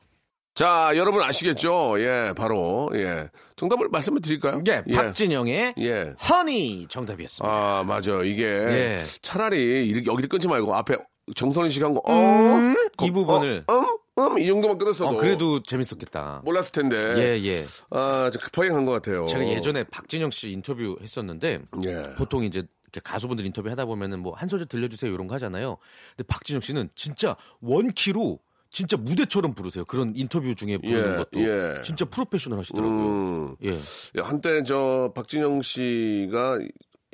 자 0.56 0.92
여러분 0.96 1.22
아시겠죠? 1.22 1.96
예 2.02 2.34
바로 2.36 2.90
예 2.96 3.30
정답을 3.56 3.88
말씀을 3.90 4.20
드릴까요? 4.22 4.62
예, 4.68 4.84
박진영의 4.94 5.76
예. 5.78 6.14
허니 6.30 6.88
정답이었습니다. 6.90 7.48
아 7.54 7.84
맞아 7.84 8.22
이게 8.24 8.44
예. 8.46 9.02
차라리 9.22 9.88
이렇게 9.88 10.12
여기를 10.12 10.28
끊지 10.28 10.48
말고 10.50 10.76
앞에 10.76 10.98
정선희 11.36 11.70
씨가 11.70 11.86
한 11.86 11.94
거, 11.94 12.02
어, 12.06 12.74
이 13.04 13.12
부분을. 13.12 13.64
어, 13.68 13.74
음, 13.80 13.98
음, 14.28 14.40
이 14.40 14.48
정도만 14.48 14.78
끊었어도 14.78 15.10
어, 15.12 15.18
그래도 15.18 15.62
재밌었겠다. 15.64 16.42
몰랐을 16.46 16.72
텐데. 16.72 16.96
예, 17.18 17.44
예. 17.46 17.64
아, 17.90 18.30
좀 18.32 18.42
급하게 18.42 18.70
간 18.70 18.86
것 18.86 18.92
같아요. 18.92 19.26
제가 19.26 19.46
예전에 19.48 19.84
박진영 19.86 20.32
씨 20.32 20.52
인터뷰 20.52 20.98
했었는데 21.02 21.62
예. 21.86 22.14
보통 22.18 22.44
이제 22.44 22.64
이렇게 22.84 23.02
가수분들 23.04 23.46
인터뷰 23.46 23.70
하다 23.70 23.86
보면은 23.86 24.20
뭐 24.22 24.34
한 24.36 24.50
소절 24.50 24.68
들려주세요 24.68 25.14
이런 25.14 25.28
거 25.28 25.36
하잖아요. 25.36 25.78
근데 26.18 26.28
박진영 26.28 26.62
씨는 26.62 26.90
진짜 26.96 27.36
원키로 27.62 28.40
진짜 28.72 28.98
무대처럼 28.98 29.54
부르세요. 29.54 29.84
그런 29.86 30.14
인터뷰 30.16 30.54
중에 30.56 30.78
부르는 30.78 31.14
예, 31.14 31.18
것도 31.18 31.40
예. 31.42 31.82
진짜 31.84 32.06
프로페셔널 32.06 32.60
하시더라고요. 32.60 33.00
음, 33.06 33.56
예. 33.64 33.78
예, 34.16 34.22
한때 34.22 34.64
저 34.64 35.12
박진영 35.16 35.62
씨가 35.62 36.60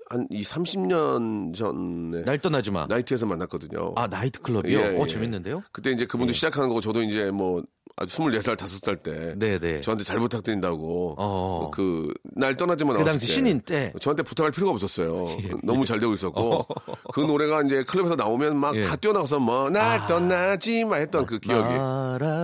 한 0.10 0.28
이 0.30 0.44
30년 0.44 1.56
전에 1.56 2.24
날 2.26 2.38
떠나지 2.40 2.72
마. 2.72 2.86
나이트에서 2.88 3.26
만났거든요. 3.26 3.94
아 3.96 4.08
나이트 4.08 4.40
클럽이요? 4.42 4.80
예, 4.80 4.98
어 4.98 5.04
예. 5.04 5.08
재밌는데요? 5.08 5.64
그때 5.72 5.92
이제 5.92 6.06
그분도 6.06 6.34
시작하는 6.34 6.70
거고 6.70 6.82
저도 6.82 7.02
이제 7.02 7.32
뭐 7.32 7.64
아주 7.98 8.18
24살, 8.18 8.58
5살 8.58 9.02
때 9.04 9.34
네네. 9.38 9.82
저한테 9.82 10.04
잘 10.04 10.20
부탁드린다고 10.20 11.16
어. 11.18 11.72
그날 11.72 12.56
떠나지만 12.56 12.98
그 12.98 13.04
당시 13.04 13.26
신인 13.28 13.62
때. 13.62 13.94
저한테 14.02 14.22
부탁할 14.24 14.52
필요가 14.52 14.74
없었어요. 14.74 15.28
예. 15.44 15.50
너무 15.64 15.86
잘 15.86 16.00
되고 16.00 16.14
있었고 16.14 16.68
그 17.14 17.22
노래가 17.22 17.62
이제 17.64 17.84
클럽에서 17.84 18.16
나오면 18.16 18.58
막다 18.60 18.78
예. 18.80 18.86
아. 18.86 18.96
뛰어나가서 18.98 19.40
뭐날 19.40 20.06
떠나지 20.08 20.84
마 20.84 20.98
했던 20.98 21.26
그 21.26 21.40
기억이 21.40 21.74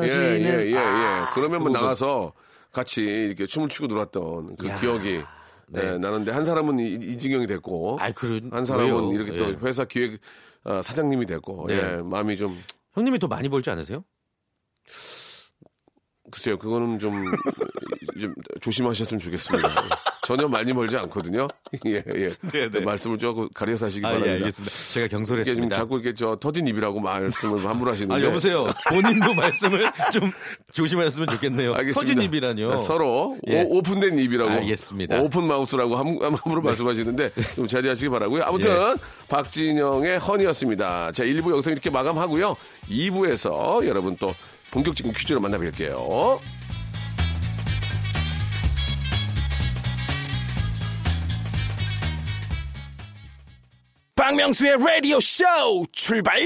예예예 0.08 0.46
예, 0.46 0.72
예, 0.72 0.78
아, 0.78 1.30
그러면 1.34 1.60
그뭐 1.60 1.68
부분. 1.68 1.74
나가서 1.74 2.32
같이 2.72 3.02
이렇게 3.02 3.46
춤을 3.46 3.68
추고 3.70 3.88
놀았던 3.88 4.56
그 4.56 4.68
야. 4.68 4.76
기억이 4.80 5.22
네. 5.74 5.94
예, 5.94 5.98
나는데 5.98 6.32
한 6.32 6.44
사람은 6.46 6.80
이, 6.80 6.94
이지경이 6.94 7.48
됐고 7.48 7.98
아이, 8.00 8.12
그런- 8.14 8.50
한 8.52 8.66
사람은 8.66 8.86
왜요? 9.10 9.12
이렇게 9.14 9.38
또 9.38 9.50
예. 9.52 9.58
회사 9.64 9.86
기획 9.86 10.20
어, 10.64 10.82
사장님이 10.82 11.26
됐고 11.26 11.66
네. 11.68 11.76
예, 11.76 12.02
마음이 12.02 12.36
좀 12.38 12.62
형님이 12.94 13.20
더 13.20 13.28
많이 13.28 13.48
벌지 13.50 13.70
않으세요? 13.70 14.04
글쎄요, 16.32 16.58
그거는 16.58 17.00
좀, 17.00 17.14
좀 18.20 18.34
조심하셨으면 18.62 19.20
좋겠습니다. 19.20 19.70
전혀 20.24 20.48
많이 20.48 20.72
멀지 20.72 20.96
않거든요. 20.98 21.48
예, 21.88 22.04
예. 22.16 22.34
네, 22.52 22.70
네. 22.70 22.80
말씀을 22.80 23.18
조금 23.18 23.48
가려서 23.54 23.88
하시기 23.88 24.06
아, 24.06 24.10
바랍니다. 24.10 24.32
예, 24.32 24.36
알겠습니다. 24.38 24.76
제가 24.94 25.08
경솔했습니다. 25.08 25.76
자꾸 25.76 25.96
이렇게 25.96 26.14
저 26.14 26.36
터진 26.36 26.68
입이라고 26.68 27.00
말씀을 27.00 27.66
함부로 27.68 27.92
하시는데. 27.92 28.14
아, 28.14 28.28
여보세요. 28.28 28.68
본인도 28.90 29.34
말씀을 29.36 29.92
좀 30.14 30.32
조심하셨으면 30.74 31.28
좋겠네요. 31.30 31.74
알겠습니다. 31.74 32.00
터진 32.00 32.22
입이라뇨. 32.22 32.72
아, 32.72 32.78
서로 32.78 33.38
예. 33.48 33.64
오, 33.68 33.82
픈된 33.82 34.20
입이라고. 34.20 34.52
알겠습니다. 34.52 35.18
네. 35.18 35.22
오픈 35.24 35.46
마우스라고 35.48 35.96
함, 35.96 36.20
함부로 36.22 36.62
말씀하시는데 36.62 37.32
좀 37.56 37.68
자제하시기 37.68 38.10
바라고요. 38.10 38.44
아무튼 38.44 38.72
예. 38.72 38.96
박진영의 39.28 40.20
허니였습니다. 40.20 41.12
자, 41.14 41.24
1부 41.24 41.52
여기서 41.52 41.72
이렇게 41.72 41.90
마감하고요. 41.90 42.56
2부에서 42.90 43.86
여러분 43.88 44.16
또 44.18 44.34
본격적인 44.72 45.12
퀴즈로 45.14 45.42
만나뵐게요. 45.42 46.40
박명수의 54.22 54.78
라디오 54.78 55.20
쇼 55.20 55.44
출발! 55.92 56.40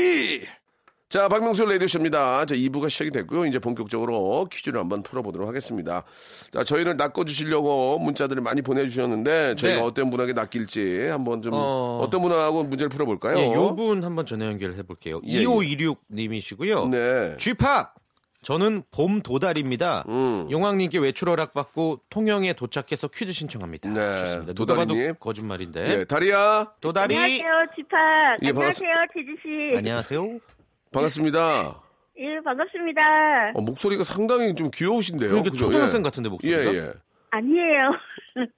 자, 1.09 1.27
박명수 1.27 1.65
레디오쇼입니다. 1.65 2.45
자, 2.45 2.55
2부가 2.55 2.89
시작이 2.89 3.11
됐고요. 3.11 3.45
이제 3.45 3.59
본격적으로 3.59 4.47
퀴즈를 4.49 4.79
한번 4.79 5.03
풀어보도록 5.03 5.45
하겠습니다. 5.45 6.05
자, 6.51 6.63
저희를 6.63 6.95
낚아주시려고 6.95 7.99
문자들을 7.99 8.41
많이 8.41 8.61
보내주셨는데, 8.61 9.55
저희가 9.55 9.79
네. 9.79 9.85
어떤 9.85 10.09
분에게 10.09 10.31
낚일지 10.31 11.09
한번 11.09 11.41
좀, 11.41 11.53
어. 11.53 11.99
어... 12.01 12.09
떤 12.09 12.21
분하고 12.21 12.63
문제를 12.63 12.87
풀어볼까요? 12.87 13.37
예, 13.39 13.53
요분 13.53 14.05
한번 14.05 14.25
전화 14.25 14.45
연결해 14.45 14.81
볼게요. 14.83 15.19
예, 15.25 15.43
2526님이시고요. 15.43 16.89
네. 16.89 17.35
쥐팍! 17.37 17.93
저는 18.45 18.83
봄 18.91 19.21
도다리입니다. 19.21 20.05
음. 20.07 20.47
용왕님께 20.51 20.99
외출 20.99 21.29
허락 21.29 21.55
받고 21.55 22.01
통영에 22.11 22.53
도착해서 22.53 23.07
퀴즈 23.07 23.31
신청합니다. 23.31 23.89
네, 23.89 24.19
좋습니다. 24.19 24.53
도다리님. 24.53 25.15
거짓말인데. 25.19 25.89
예, 25.89 26.05
다리야, 26.05 26.71
도다리. 26.79 27.15
안녕하세요, 27.17 27.51
지팍. 27.75 27.99
예, 28.43 28.49
안녕하세요, 28.49 28.93
재지 29.15 29.35
씨. 29.41 29.77
안녕하세요. 29.77 30.39
반갑습니다. 30.93 31.81
예, 32.19 32.39
반갑습니다. 32.45 33.01
어, 33.55 33.61
목소리가 33.61 34.03
상당히 34.03 34.53
좀 34.53 34.69
귀여우신데요. 34.71 35.29
그러니까 35.29 35.49
그죠? 35.49 35.65
초등학생 35.65 36.01
예. 36.01 36.03
같은데 36.03 36.29
목소리가. 36.29 36.71
예, 36.71 36.77
예. 36.77 36.93
아니에요. 37.31 37.91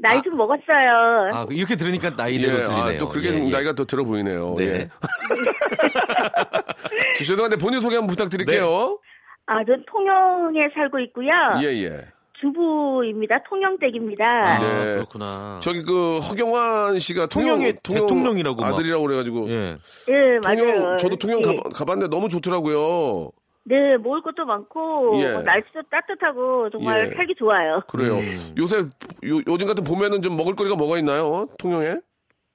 나이 0.00 0.22
좀 0.22 0.34
먹었어요. 0.36 1.30
아, 1.34 1.46
이렇게 1.50 1.76
들으니까 1.76 2.10
나이대로 2.16 2.60
예, 2.60 2.64
들리네요. 2.64 2.84
아, 2.84 2.98
또 2.98 3.08
그렇게 3.08 3.28
예, 3.28 3.32
좀 3.32 3.48
예. 3.48 3.50
나이가 3.50 3.74
더 3.74 3.84
들어 3.84 4.04
보이네요. 4.04 4.54
네. 4.56 4.64
예. 4.64 4.88
저 7.16 7.24
죄송한데 7.24 7.56
본인 7.56 7.80
소개 7.80 7.96
한번 7.96 8.08
부탁드릴게요. 8.08 8.98
아, 9.46 9.64
전 9.64 9.82
통영에 9.86 10.68
살고 10.74 10.98
있고요. 11.00 11.30
예, 11.62 11.66
예. 11.84 12.06
주부입니다. 12.40 13.38
통영댁입니다. 13.48 14.24
아, 14.24 14.58
네. 14.58 14.94
그렇구나. 14.96 15.58
저기 15.62 15.82
그 15.82 16.18
허경환 16.18 16.98
씨가 16.98 17.26
통영의 17.26 17.74
통영, 17.82 18.06
대통령이라고 18.06 18.60
막. 18.60 18.74
아들이라고 18.74 19.02
그래가지고 19.04 19.48
예. 19.50 19.76
예, 20.08 20.38
맞아요. 20.42 20.56
통영 20.56 20.96
저도 20.98 21.16
통영 21.16 21.40
예. 21.40 21.42
가봐, 21.44 21.70
가봤는데 21.70 22.14
너무 22.14 22.28
좋더라고요. 22.28 23.30
네, 23.64 23.96
먹을 23.98 24.22
것도 24.22 24.46
많고 24.46 25.20
예. 25.20 25.32
뭐 25.32 25.42
날씨도 25.42 25.82
따뜻하고 25.90 26.70
정말 26.70 27.08
예. 27.10 27.14
살기 27.14 27.34
좋아요. 27.38 27.82
그래요. 27.88 28.18
음. 28.18 28.54
요새 28.56 28.78
요, 28.78 29.42
요즘 29.46 29.66
같은 29.66 29.82
봄에는 29.84 30.22
좀 30.22 30.36
먹을거리가 30.36 30.76
뭐가 30.76 30.98
있나요? 30.98 31.48
통영에? 31.58 31.96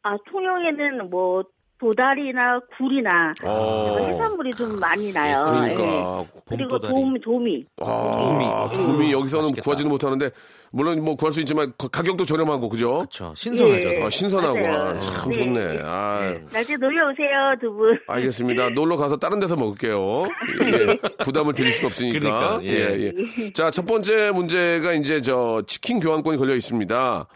아, 0.04 0.18
통영에는 0.32 1.10
뭐 1.10 1.44
도다리나 1.80 2.60
굴이나 2.78 3.34
어. 3.44 3.98
해산물이 4.00 4.52
좀 4.52 4.80
많이 4.80 5.12
나요. 5.12 5.36
예. 5.70 5.74
그러니까 5.74 6.26
그리고 6.48 6.80
봄도다리. 6.80 6.94
도미, 6.94 7.20
도미. 7.22 7.66
아, 7.82 8.70
도미 8.74 9.12
여기서는 9.12 9.44
맛있겠다. 9.46 9.64
구하지는 9.64 9.92
못하는데 9.92 10.30
물론 10.72 11.04
뭐 11.04 11.16
구할 11.16 11.32
수 11.34 11.40
있지만 11.42 11.74
거- 11.78 11.88
가격도 11.90 12.26
저렴하고 12.26 12.70
그죠? 12.70 13.00
그렇죠. 13.00 13.34
신선하죠. 13.36 13.90
예. 13.96 14.04
아, 14.04 14.10
신선하고. 14.10 14.58
아, 14.66 14.98
참 15.00 15.30
네. 15.32 15.38
좋네. 15.38 15.80
아, 15.84 16.34
날씨 16.52 16.76
놀러 16.78 17.10
오세요, 17.12 17.54
두 17.60 17.72
분. 17.74 18.00
알겠습니다. 18.08 18.70
놀러 18.70 18.96
가서 18.96 19.18
다른 19.18 19.40
데서 19.40 19.56
먹을게요. 19.56 20.24
예, 20.64 20.98
부담을 21.26 21.54
드릴 21.54 21.72
수 21.72 21.86
없으니까. 21.86 22.20
그러니까, 22.20 22.60
예. 22.64 22.70
예, 22.70 23.12
예. 23.40 23.54
자, 23.54 23.70
첫 23.72 23.86
번째 23.86 24.32
문제가 24.32 24.94
이제 24.94 25.22
저 25.22 25.62
치킨 25.68 26.00
교환권이 26.00 26.38
걸려 26.38 26.56
있습니다. 26.56 27.28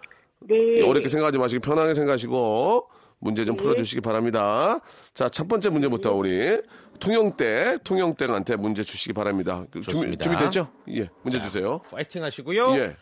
네. 0.50 0.82
어렵게 0.88 1.10
생각하지 1.10 1.38
마시고 1.38 1.62
편하게 1.62 1.94
생각하시고 1.94 2.88
문제 3.27 3.43
좀 3.43 3.57
풀어주시기 3.57 4.00
바랍니다. 4.00 4.79
자, 5.13 5.27
첫 5.27 5.50
번째 5.50 5.67
문제부터 5.67 6.13
우리 6.13 6.62
통영대, 7.01 7.79
통영대한테 7.84 8.55
문제 8.55 8.84
주시기 8.84 9.12
바랍니다. 9.12 9.65
그 9.69 9.81
준비, 9.81 9.91
좋습니다. 9.91 10.24
준비 10.24 10.38
됐죠? 10.39 10.72
예, 10.91 11.10
문제 11.24 11.41
주세요. 11.41 11.79
파이팅 11.91 12.24
하시고요. 12.24 12.77
예. 12.77 12.96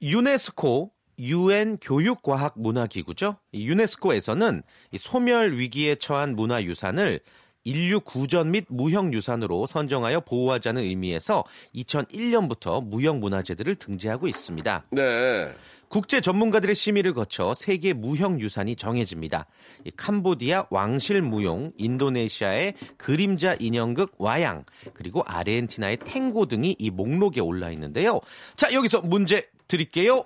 유네스코 0.00 0.92
유엔 1.18 1.76
교육과학 1.76 2.54
문화기구죠. 2.56 3.36
이 3.52 3.68
유네스코에서는 3.68 4.62
이 4.92 4.98
소멸 4.98 5.58
위기에 5.58 5.96
처한 5.96 6.36
문화유산을 6.36 7.20
인류 7.64 8.00
구전 8.00 8.52
및 8.52 8.64
무형유산으로 8.70 9.66
선정하여 9.66 10.20
보호하자는 10.20 10.80
의미에서 10.80 11.44
2001년부터 11.74 12.82
무형문화재들을 12.82 13.74
등재하고 13.74 14.26
있습니다. 14.26 14.86
네. 14.92 15.54
국제 15.90 16.20
전문가들의 16.20 16.76
심의를 16.76 17.14
거쳐 17.14 17.52
세계 17.52 17.92
무형 17.92 18.40
유산이 18.40 18.76
정해집니다. 18.76 19.46
이 19.84 19.90
캄보디아 19.90 20.68
왕실 20.70 21.20
무용, 21.20 21.72
인도네시아의 21.76 22.74
그림자 22.96 23.56
인형극 23.58 24.14
와양, 24.16 24.64
그리고 24.94 25.24
아르헨티나의 25.26 25.96
탱고 25.96 26.46
등이 26.46 26.76
이 26.78 26.90
목록에 26.90 27.40
올라 27.40 27.70
있는데요. 27.70 28.20
자, 28.54 28.72
여기서 28.72 29.00
문제 29.00 29.50
드릴게요. 29.66 30.22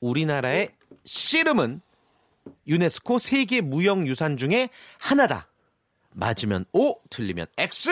우리나라의 0.00 0.70
씨름은 1.04 1.80
유네스코 2.66 3.18
세계 3.18 3.60
무형 3.60 4.08
유산 4.08 4.36
중에 4.36 4.70
하나다. 4.98 5.46
맞으면 6.14 6.64
O, 6.72 6.96
틀리면 7.10 7.46
X. 7.56 7.90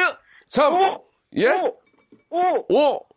3. 0.51 0.99
예? 1.37 1.49
오, 2.31 2.67
오. 2.69 2.97
5. 2.97 3.14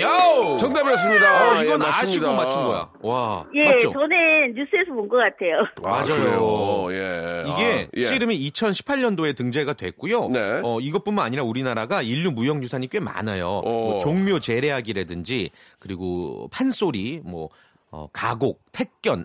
요! 0.00 0.56
정답이었습니다. 0.58 1.58
어, 1.58 1.62
이건 1.62 1.82
예. 1.82 1.86
아시고 1.86 2.32
맞춘 2.34 2.64
거야. 2.64 2.90
와, 3.00 3.44
예, 3.54 3.64
맞죠? 3.64 3.92
저는 3.92 4.54
뉴스에서 4.54 4.92
본 4.94 5.08
것 5.08 5.18
같아요. 5.18 5.60
아, 5.82 6.04
맞아요. 6.04 6.86
예. 6.90 7.44
이게 7.46 7.86
아, 7.86 7.88
예. 7.96 8.04
씨름이 8.04 8.36
2018년도에 8.50 9.36
등재가 9.36 9.74
됐고요. 9.74 10.28
네. 10.28 10.60
어, 10.64 10.80
이것뿐만 10.80 11.24
아니라 11.26 11.44
우리나라가 11.44 12.02
인류 12.02 12.30
무형 12.32 12.62
유산이 12.62 12.88
꽤 12.88 13.00
많아요. 13.00 13.60
뭐 13.64 13.96
어. 13.96 13.98
종묘 13.98 14.40
재래악이라든지 14.40 15.50
그리고 15.78 16.48
판소리, 16.50 17.20
뭐 17.24 17.50
어, 17.90 18.08
가곡, 18.12 18.60
택견, 18.72 19.24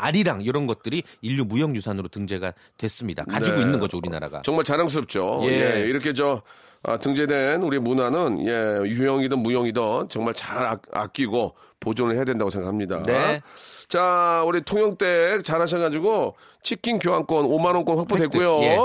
아리랑 0.00 0.42
이런 0.42 0.66
것들이 0.66 1.02
인류 1.20 1.44
무형유산으로 1.44 2.08
등재가 2.08 2.54
됐습니다. 2.78 3.24
가지고 3.24 3.58
네. 3.58 3.62
있는 3.62 3.78
거죠 3.78 3.98
우리나라가. 3.98 4.42
정말 4.42 4.64
자랑스럽죠. 4.64 5.40
예. 5.44 5.82
예. 5.82 5.88
이렇게 5.88 6.12
저 6.12 6.42
아, 6.82 6.96
등재된 6.96 7.62
우리 7.62 7.78
문화는 7.78 8.46
예, 8.46 8.88
유형이든 8.88 9.38
무형이든 9.38 10.08
정말 10.08 10.32
잘 10.34 10.64
아, 10.64 10.78
아끼고 10.92 11.54
보존을 11.78 12.16
해야 12.16 12.24
된다고 12.24 12.50
생각합니다. 12.50 13.02
네. 13.02 13.40
자, 13.88 14.42
우리 14.46 14.62
통영댁 14.62 15.44
잘하셔가지고 15.44 16.36
치킨 16.62 16.98
교환권 16.98 17.46
5만 17.46 17.74
원권 17.74 17.98
확보됐고요. 17.98 18.60
획득, 18.60 18.64
예. 18.64 18.78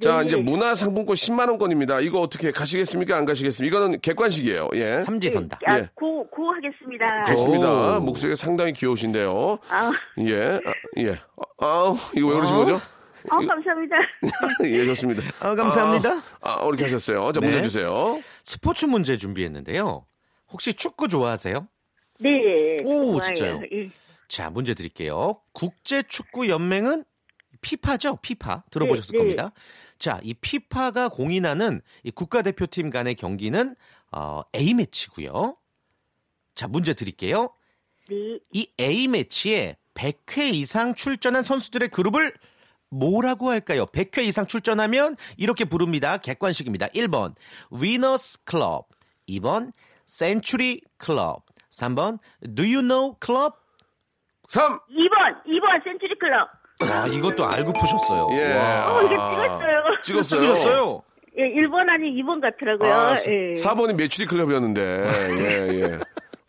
자, 0.00 0.20
네. 0.20 0.26
이제 0.26 0.36
문화상품권 0.36 1.14
10만 1.14 1.48
원권입니다. 1.48 2.00
이거 2.00 2.20
어떻게 2.20 2.50
가시겠습니까? 2.50 3.16
안 3.16 3.24
가시겠습니까? 3.24 3.76
이거는 3.76 4.00
객관식이에요. 4.00 4.70
예. 4.74 5.02
삼지선다. 5.02 5.58
아, 5.66 5.78
예. 5.78 5.88
고, 5.94 6.26
고 6.28 6.50
하겠습니다. 6.52 7.24
좋습니다. 7.24 7.98
오. 7.98 8.00
목소리가 8.00 8.36
상당히 8.36 8.72
귀여우신데요. 8.72 9.58
아, 9.68 9.92
예. 10.20 10.42
아, 10.64 10.72
예. 10.98 11.18
아, 11.58 11.94
이거 12.16 12.28
왜 12.28 12.34
그러신 12.34 12.56
거죠? 12.56 12.74
어, 13.28 13.36
감사합니다. 13.46 13.96
예, 14.66 14.86
좋습니다. 14.86 15.22
아, 15.40 15.54
감사합니다. 15.54 16.14
아, 16.40 16.62
아, 16.62 16.64
이렇게 16.66 16.84
하셨어요. 16.84 17.30
자, 17.32 17.40
문제 17.40 17.56
네. 17.56 17.62
주세요. 17.62 18.20
스포츠 18.42 18.86
문제 18.86 19.18
준비했는데요. 19.18 20.06
혹시 20.50 20.72
축구 20.72 21.08
좋아하세요? 21.08 21.68
네. 22.20 22.80
오, 22.84 23.20
좋아요. 23.20 23.20
진짜요? 23.20 23.60
예. 23.72 23.90
자, 24.28 24.48
문제 24.48 24.72
드릴게요. 24.72 25.40
국제축구연맹은 25.52 27.04
피파죠? 27.60 28.16
피파. 28.22 28.64
들어보셨을 28.70 29.12
네, 29.12 29.18
네. 29.18 29.18
겁니다. 29.18 29.52
자, 30.00 30.18
이 30.22 30.32
피파가 30.32 31.10
공인하는 31.10 31.82
이 32.04 32.10
국가대표팀 32.10 32.88
간의 32.88 33.14
경기는 33.16 33.76
어, 34.10 34.40
A매치고요. 34.56 35.56
자, 36.54 36.66
문제 36.66 36.94
드릴게요. 36.94 37.50
네. 38.08 38.40
이 38.50 38.68
A매치에 38.80 39.76
100회 39.92 40.54
이상 40.54 40.94
출전한 40.94 41.42
선수들의 41.42 41.90
그룹을 41.90 42.32
뭐라고 42.88 43.50
할까요? 43.50 43.84
100회 43.86 44.24
이상 44.24 44.46
출전하면 44.46 45.16
이렇게 45.36 45.66
부릅니다. 45.66 46.16
객관식입니다. 46.16 46.88
1번 46.88 47.34
위너스 47.70 48.42
클럽, 48.44 48.88
2번 49.28 49.70
센츄리 50.06 50.80
클럽, 50.96 51.44
3번 51.70 52.18
Do 52.56 52.64
you 52.64 52.80
know 52.80 53.14
club? 53.22 53.54
3. 54.48 54.80
2번, 54.90 55.44
2번 55.46 55.84
센츄리 55.84 56.18
클럽. 56.18 56.59
와, 56.80 57.06
이것도 57.06 57.46
알고 57.46 57.72
푸셨어요. 57.74 58.28
예. 58.32 58.54
와. 58.56 58.92
어, 58.92 59.08
찍었어요. 59.08 59.82
찍었어요. 60.02 60.40
찍으셨어요? 60.40 61.02
예, 61.38 61.42
1번 61.62 61.88
아니 61.88 62.10
2번 62.22 62.40
같더라고요. 62.40 62.92
아, 62.92 63.14
예. 63.28 63.54
4번이 63.54 63.94
매출이 63.94 64.26
클럽이었는데. 64.26 65.10
예, 65.38 65.68
예. 65.82 65.98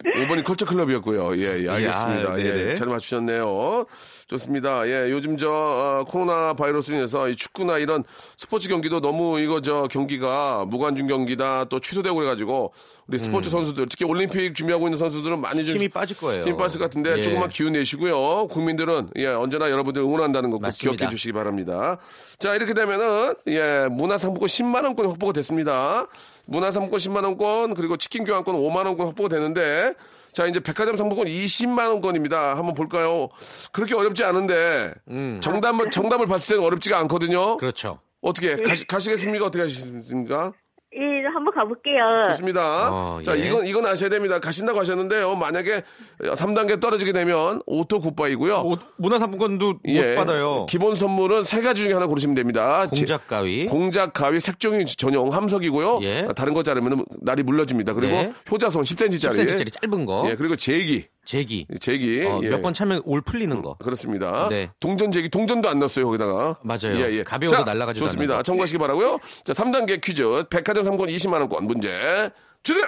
5번이 0.04 0.44
컬처 0.44 0.66
클럽이었고요. 0.66 1.38
예, 1.38 1.64
예, 1.64 1.70
알겠습니다. 1.70 2.32
야, 2.32 2.36
네네. 2.36 2.72
예, 2.72 2.76
잘 2.76 2.88
맞추셨네요. 2.88 3.86
좋습니다. 4.28 4.88
예, 4.88 5.12
요즘 5.12 5.38
저 5.38 5.52
어, 5.52 6.06
코로나 6.08 6.54
바이러스 6.54 6.92
인해서 6.92 7.28
이 7.28 7.36
축구나 7.36 7.78
이런 7.78 8.04
스포츠 8.38 8.70
경기도 8.70 9.02
너무 9.02 9.40
이거 9.40 9.62
저 9.62 9.88
경기가 9.92 10.66
무관중 10.66 11.08
경기다 11.08 11.66
또 11.66 11.80
취소되고 11.80 12.16
그래가지고 12.16 12.74
우리 13.08 13.18
스포츠 13.20 13.50
선수들 13.50 13.88
특히 13.90 14.06
올림픽 14.06 14.56
준비하고 14.56 14.88
있는 14.88 14.98
선수들은 14.98 15.42
많이 15.42 15.66
좀 15.66 15.74
음. 15.74 15.76
힘이 15.80 15.90
빠질 15.90 16.16
거예요. 16.18 16.46
힘 16.46 16.56
빠질 16.56 16.80
것 16.80 16.86
같은데 16.86 17.18
예. 17.18 17.22
조금만 17.22 17.50
기운 17.50 17.74
내시고요. 17.74 18.48
국민들은 18.48 19.10
예 19.18 19.28
언제나 19.28 19.70
여러분들 19.70 20.02
응원한다는 20.02 20.50
거 20.50 20.60
꼭. 20.60 20.72
기억해 20.72 21.10
주시기 21.10 21.34
바랍니다. 21.34 21.98
자 22.40 22.56
이렇게 22.56 22.74
되면은 22.74 23.34
예 23.48 23.88
문화상품권 23.92 24.48
10만 24.48 24.84
원권 24.86 25.08
확보가 25.08 25.34
됐습니다. 25.34 26.08
문화상품권 26.48 27.00
10만 27.00 27.24
원권 27.24 27.74
그리고 27.74 27.98
치킨 27.98 28.24
교환권 28.24 28.56
5만 28.56 28.86
원권 28.86 29.08
확보가 29.08 29.30
되는데 29.30 29.94
자 30.34 30.46
이제 30.48 30.60
백화점 30.60 30.98
상품권 30.98 31.28
20만 31.28 31.90
원권입니다. 31.90 32.56
한번 32.58 32.74
볼까요? 32.74 33.30
그렇게 33.72 33.96
어렵지 33.96 34.24
않은데 34.24 34.94
정답을 35.42 35.92
정답을 35.92 36.26
봤을 36.26 36.56
때는 36.56 36.64
어렵지가 36.66 36.98
않거든요. 37.00 37.58
그렇죠. 37.58 38.00
어떻게 38.22 38.56
가시, 38.56 38.86
가시겠습니까? 38.86 39.46
어떻게 39.46 39.64
하시겠습니까? 39.64 40.54
예, 40.94 41.26
한번 41.34 41.54
가볼게요. 41.54 42.24
좋습니다. 42.30 42.92
어, 42.92 43.22
자, 43.24 43.38
예. 43.40 43.48
이건, 43.48 43.66
이건 43.66 43.86
아셔야 43.86 44.10
됩니다. 44.10 44.40
가신다고 44.40 44.78
하셨는데요. 44.80 45.36
만약에 45.36 45.84
3단계 46.20 46.82
떨어지게 46.82 47.14
되면 47.14 47.62
auto 47.66 48.02
goodbye고요. 48.02 48.56
오, 48.58 48.76
문화상품권도 48.98 49.76
예. 49.88 50.10
못 50.10 50.16
받아요. 50.18 50.66
기본 50.68 50.96
선물은 50.96 51.46
세 51.46 51.62
가지 51.62 51.84
중에 51.84 51.94
하나 51.94 52.08
고르시면 52.08 52.36
됩니다. 52.36 52.88
공작 52.90 53.26
가위. 53.28 53.68
공작 53.68 54.12
가위 54.12 54.42
색종이 54.42 54.86
전용 54.86 55.32
함석이고요. 55.32 56.00
예. 56.04 56.28
다른 56.36 56.54
거 56.54 56.62
자르면 56.62 57.06
날이 57.22 57.44
물러집니다. 57.44 57.94
그리고 57.94 58.14
네. 58.14 58.34
효자손 58.52 58.84
10cm짜리. 58.84 59.32
10cm짜리 59.32 59.82
짧은 59.82 60.06
거. 60.06 60.26
예, 60.30 60.36
그리고 60.36 60.58
제기. 60.58 61.06
제기. 61.24 61.68
제기. 61.80 62.26
어, 62.26 62.42
예. 62.44 62.50
몇번 62.50 62.74
차면 62.74 63.02
올 63.06 63.22
풀리는 63.22 63.62
거. 63.62 63.76
그렇습니다. 63.76 64.48
네. 64.50 64.72
동전 64.82 65.12
제기, 65.12 65.30
동전도 65.30 65.70
안 65.70 65.80
넣었어요, 65.80 66.06
거기다가. 66.06 66.58
맞아요. 66.64 67.24
가벼워서 67.24 67.58
자, 67.58 67.64
날아가지도 67.64 68.08
좋습니다. 68.08 68.34
않는 68.34 68.40
거. 68.40 68.44
참고하시기 68.44 68.78
바라고요 68.80 69.20
자, 69.46 69.54
3단계 69.54 70.02
퀴즈. 70.02 70.44
백화점 70.50 70.81
상권 70.84 71.10
20만원권 71.10 71.66
문제 71.66 72.30
주세요! 72.64 72.88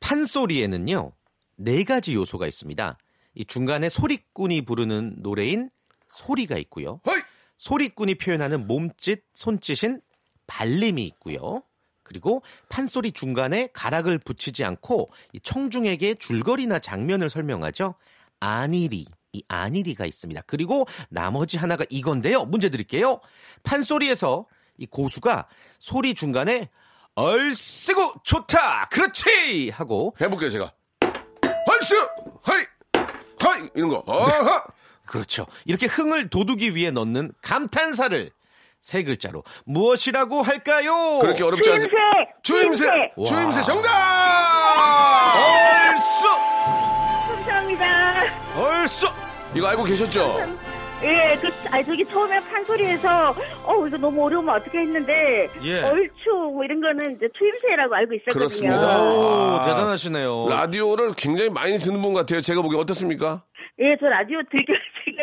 판소리에는요 0.00 1.12
네 1.56 1.84
가지 1.84 2.14
요소가 2.14 2.46
있습니다. 2.46 2.98
이 3.34 3.44
중간에 3.44 3.88
소리꾼이 3.88 4.62
부르는 4.62 5.16
노래인 5.18 5.70
소리가 6.08 6.56
있고요. 6.58 7.00
허이! 7.06 7.20
소리꾼이 7.56 8.16
표현하는 8.16 8.66
몸짓, 8.66 9.24
손짓인 9.34 10.00
발림이 10.46 11.04
있고요. 11.06 11.62
그리고 12.02 12.42
판소리 12.68 13.10
중간에 13.12 13.68
가락을 13.72 14.18
붙이지 14.18 14.64
않고 14.64 15.10
이 15.32 15.40
청중에게 15.40 16.14
줄거리나 16.14 16.78
장면을 16.78 17.28
설명하죠. 17.28 17.94
아니리. 18.38 19.06
이 19.32 19.42
아니리가 19.48 20.06
있습니다. 20.06 20.42
그리고 20.46 20.86
나머지 21.10 21.58
하나가 21.58 21.84
이건데요. 21.90 22.44
문제 22.44 22.70
드릴게요. 22.70 23.20
판소리에서 23.64 24.46
이 24.78 24.86
고수가 24.86 25.48
소리 25.78 26.14
중간에 26.14 26.70
얼씨구 27.16 28.12
좋다. 28.22 28.88
그렇지 28.90 29.70
하고 29.74 30.14
해볼게요, 30.20 30.50
제가. 30.50 30.70
얼쑤! 31.66 31.94
하이! 32.42 32.64
하이! 33.40 33.68
이런 33.74 33.88
거. 33.88 34.04
어하! 34.06 34.62
그렇죠. 35.06 35.46
이렇게 35.64 35.86
흥을 35.86 36.28
돋우기 36.28 36.74
위해 36.74 36.90
넣는 36.90 37.32
감탄사를 37.42 38.30
세 38.80 39.02
글자로 39.02 39.42
무엇이라고 39.64 40.42
할까요? 40.42 41.18
그렇게 41.20 41.42
어렵지 41.42 41.64
추임새! 41.64 41.72
않습니다. 41.86 41.98
추임새! 42.42 43.12
와. 43.16 43.26
추임새 43.26 43.62
정답! 43.62 43.90
얼쑤 45.36 46.28
감사합니다. 47.28 48.56
얼쑤 48.58 49.06
이거 49.54 49.66
알고 49.68 49.84
계셨죠? 49.84 50.58
예, 51.02 51.36
그, 51.40 51.48
아, 51.70 51.82
저기 51.82 52.04
처음에 52.06 52.40
판소리에서, 52.40 53.30
어, 53.64 53.86
이거 53.86 53.98
너무 53.98 54.24
어려우면 54.24 54.54
어떻게 54.54 54.78
했는데, 54.78 55.48
예. 55.62 55.82
얼쑤, 55.82 56.30
뭐 56.52 56.64
이런 56.64 56.80
거는 56.80 57.16
이제 57.16 57.28
추임새라고 57.38 57.94
알고 57.94 58.14
있었거든요. 58.14 58.38
그렇습니다. 58.38 59.02
오 59.02 59.58
아. 59.60 59.62
대단하시네요. 59.66 60.46
라디오를 60.48 61.12
굉장히 61.16 61.50
많이 61.50 61.76
듣는 61.78 62.00
분 62.00 62.14
같아요. 62.14 62.40
제가 62.40 62.62
보기에 62.62 62.80
어떻습니까? 62.80 63.42
예, 63.78 63.94
저 64.00 64.06
라디오 64.06 64.40
되게, 64.50 64.72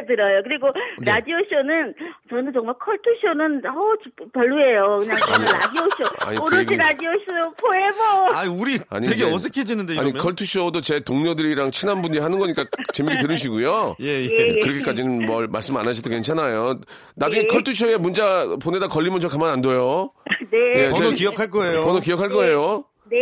들어요. 0.06 0.42
그리고 0.44 0.68
네. 1.00 1.12
라디오 1.12 1.36
쇼는, 1.50 1.94
저는 2.30 2.54
정말 2.54 2.76
컬투 2.80 3.04
쇼는, 3.22 3.66
어, 3.66 3.96
저- 4.04 4.26
별로예요. 4.34 4.98
그냥 5.00 5.18
저는 5.18 5.46
라디오 5.46 5.82
쇼. 5.98 6.04
아니, 6.22 6.38
그 6.38 6.44
오로지 6.44 6.60
얘기- 6.62 6.76
라디오 6.78 7.10
쇼, 7.14 7.54
포에버. 7.58 8.28
아 8.34 8.44
우리 8.50 8.78
아니, 8.90 9.08
되게 9.08 9.24
이게- 9.26 9.34
어색해지는데 9.34 9.94
아니, 10.00 10.10
이러면. 10.10 10.22
컬투 10.22 10.46
쇼도 10.46 10.82
제 10.82 11.00
동료들이랑 11.02 11.72
친한 11.72 12.02
분이 12.02 12.20
하는 12.20 12.38
거니까 12.40 12.66
재밌게 12.94 13.18
들으시고요. 13.28 13.96
예, 14.02 14.06
예. 14.06 14.24
예, 14.26 14.48
예. 14.56 14.60
그렇게까지는 14.60 15.26
뭘 15.26 15.48
말씀 15.48 15.76
안 15.78 15.88
하셔도 15.88 16.10
괜찮아요. 16.10 16.80
나중에 17.16 17.44
예. 17.44 17.48
컬투 17.48 17.74
쇼에 17.74 17.98
문자 17.98 18.46
보내다 18.62 18.88
걸리면 18.88 19.20
저 19.20 19.28
가만 19.30 19.50
안 19.50 19.62
둬요. 19.62 20.12
네. 20.52 20.58
예, 20.76 20.90
번호 20.90 21.10
저- 21.10 21.16
기억할 21.16 21.50
거예요. 21.50 21.84
번호 21.86 22.00
기억할 22.00 22.30
거예요. 22.30 22.86
네. 23.10 23.18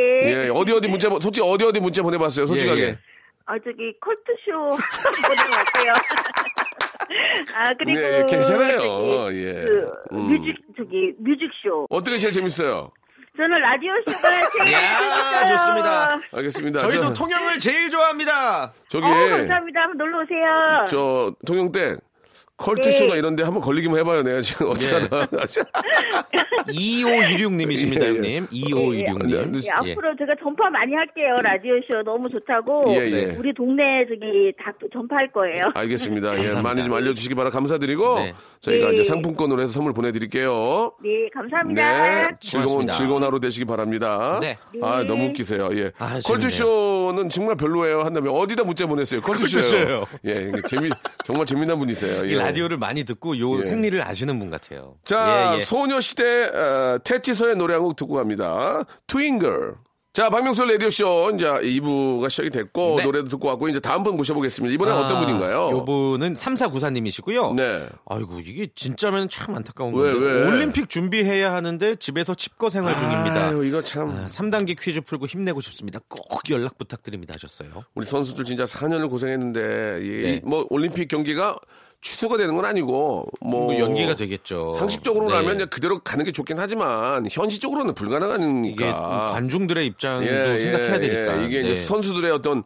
예, 0.46 0.50
어디 0.54 0.72
어디 0.72 0.88
문자, 0.88 1.10
보- 1.10 1.20
솔직히 1.20 1.46
어디 1.46 1.66
어디 1.66 1.80
문자 1.80 2.02
보내봤어요, 2.02 2.48
솔직하게. 2.48 2.82
예, 2.82 2.86
예. 2.88 2.98
아, 3.46 3.56
저기, 3.60 3.94
컬투쇼 4.00 4.70
같아요. 5.74 5.94
아, 7.58 7.74
그리고. 7.74 8.00
예, 8.00 8.20
예, 8.20 8.26
괜찮아요. 8.28 8.78
저기, 8.78 9.46
예. 9.46 9.54
그, 9.54 9.92
음. 10.14 10.28
뮤직, 10.30 10.56
저기, 10.78 11.14
뮤직쇼. 11.20 11.88
어떻게 11.90 12.18
제일 12.18 12.32
재밌어요? 12.34 12.92
저는 13.38 13.60
라디오 13.62 13.92
쇼가 14.08 14.30
제일 14.64 14.74
야, 14.74 14.80
재밌어요. 15.40 15.58
좋습니다. 15.58 16.20
알겠습니다. 16.34 16.80
저희도 16.82 17.02
저, 17.02 17.14
통영을 17.14 17.60
제일 17.60 17.90
좋아합니다. 17.90 18.74
저기, 18.90 19.06
어, 19.06 19.10
감사합니다. 19.10 19.82
한번 19.82 19.98
놀러 19.98 20.22
오세요. 20.22 20.86
저, 20.90 21.34
통영 21.46 21.72
때, 21.72 21.96
컬투쇼나 22.62 23.14
네. 23.14 23.20
이런 23.20 23.36
데 23.36 23.44
한번 23.44 23.62
걸리기만 23.62 24.00
해봐요, 24.00 24.24
내가 24.24 24.42
지금 24.42 24.70
어떻게 24.70 24.90
예. 24.90 24.94
하다. 25.00 25.28
2516님이십니다, 26.68 28.02
예, 28.04 28.06
예. 28.06 28.14
형님. 28.14 28.48
네, 28.50 28.60
2516님. 28.60 29.52
네. 29.52 29.60
예, 29.66 29.72
앞으로 29.72 30.16
제가 30.18 30.34
전파 30.42 30.70
많이 30.70 30.94
할게요. 30.94 31.36
라디오쇼 31.42 32.04
너무 32.06 32.30
좋다고. 32.30 32.86
예, 32.90 33.12
예. 33.12 33.36
우리 33.38 33.54
동네 33.54 34.06
저기 34.08 34.54
다또 34.64 34.88
전파할 34.94 35.32
거예요. 35.32 35.72
알겠습니다. 35.74 36.44
예. 36.44 36.62
많이 36.62 36.84
좀 36.84 36.94
알려주시기 36.94 37.36
바라 37.36 37.50
감사드리고, 37.50 38.16
네. 38.20 38.34
저희가 38.62 38.90
예. 38.90 38.94
이제 38.94 39.04
상품권으로 39.04 39.62
해서 39.62 39.72
선물 39.74 39.94
보내드릴게요. 39.94 40.94
네, 41.04 41.30
감사합니다. 41.34 42.28
네, 42.30 42.36
즐거운. 42.40 42.88
즐거운 42.88 43.24
하루 43.24 43.40
되시기 43.40 43.66
바랍니다. 43.66 44.38
네. 44.42 44.58
아, 44.82 45.04
너무 45.04 45.26
웃기세요. 45.28 45.70
예. 45.74 45.92
아, 45.98 46.20
컬투쇼는 46.26 47.30
정말 47.30 47.56
별로예요. 47.56 48.02
한다면 48.02 48.34
어디다 48.36 48.64
문자 48.64 48.86
보냈어요? 48.86 49.22
컬투쇼요. 49.22 49.62
컬투쇼요. 49.62 50.06
예, 50.28 50.50
이게 50.50 50.62
재미, 50.68 50.90
정말 51.26 51.46
재미난 51.46 51.80
분이세요. 51.80 52.26
이 52.26 52.32
예. 52.34 52.36
라디오를 52.52 52.78
많이 52.78 53.04
듣고 53.04 53.38
요 53.40 53.60
예. 53.60 53.64
생리를 53.64 54.02
아시는 54.08 54.40
분 54.40 54.50
같아요. 54.50 54.96
자, 55.04 55.52
예, 55.52 55.56
예. 55.56 55.60
소녀시대 55.60 56.44
어, 56.46 56.98
테티서의 57.04 57.56
노래 57.56 57.74
한 57.74 57.82
곡 57.84 57.96
듣고 57.96 58.14
갑니다. 58.16 58.84
트윙걸. 59.08 59.76
자, 60.14 60.30
박명수 60.30 60.66
라디오쇼 60.66 61.32
이제 61.36 61.46
2부가 61.46 62.30
시작이 62.30 62.50
됐고 62.50 62.98
네. 62.98 63.06
노래도 63.06 63.30
듣고 63.30 63.48
왔고 63.48 63.70
이제 63.70 63.80
다음 63.80 64.04
분 64.04 64.18
모셔보겠습니다. 64.18 64.74
이번엔 64.74 64.94
어떤 64.94 65.22
분인가요? 65.22 65.70
요분은 65.72 66.34
3494님이시고요. 66.36 67.56
네. 67.56 67.88
아이고, 68.10 68.42
이게 68.42 68.68
진짜면 68.76 69.30
참 69.30 69.56
안타까운 69.56 69.94
왜, 69.96 70.12
건데. 70.12 70.26
왜? 70.26 70.48
올림픽 70.48 70.90
준비해야 70.90 71.54
하는데 71.54 71.96
집에서 71.96 72.36
칩거 72.36 72.70
생활 72.70 72.94
중입니다. 72.94 73.48
아유, 73.48 73.64
이거 73.66 73.82
참 73.82 74.10
아, 74.10 74.26
3단계 74.28 74.78
퀴즈 74.78 75.00
풀고 75.00 75.28
힘내고 75.28 75.62
싶습니다. 75.62 76.00
꼭 76.10 76.20
연락 76.50 76.78
부탁드립니다 76.78 77.34
하셨어요. 77.36 77.86
우리 77.96 78.06
선수들 78.06 78.44
진짜 78.44 78.66
4년을 78.66 79.10
고생했는데 79.10 80.00
이, 80.04 80.08
네. 80.24 80.42
이뭐 80.46 80.68
올림픽 80.70 81.08
경기가 81.08 81.56
취소가 82.02 82.38
되는 82.38 82.56
건 82.56 82.66
아니고 82.66 83.28
뭐 83.42 83.62
뭐 83.62 83.78
연기가 83.80 84.16
되겠죠. 84.16 84.74
상식적으로라면 84.80 85.58
네. 85.58 85.66
그대로 85.66 86.00
가는 86.00 86.26
게 86.26 86.32
좋긴 86.32 86.58
하지만 86.60 87.26
현실적으로는 87.30 87.94
불가능하니까 87.94 88.70
이게 88.86 88.92
관중들의 88.92 89.86
입장도 89.86 90.26
예, 90.28 90.58
생각해야 90.58 90.96
예, 90.96 91.00
되니까. 91.00 91.42
예. 91.42 91.46
이게 91.46 91.62
네. 91.62 91.72
이제 91.72 91.82
선수들의 91.82 92.32
어떤 92.32 92.64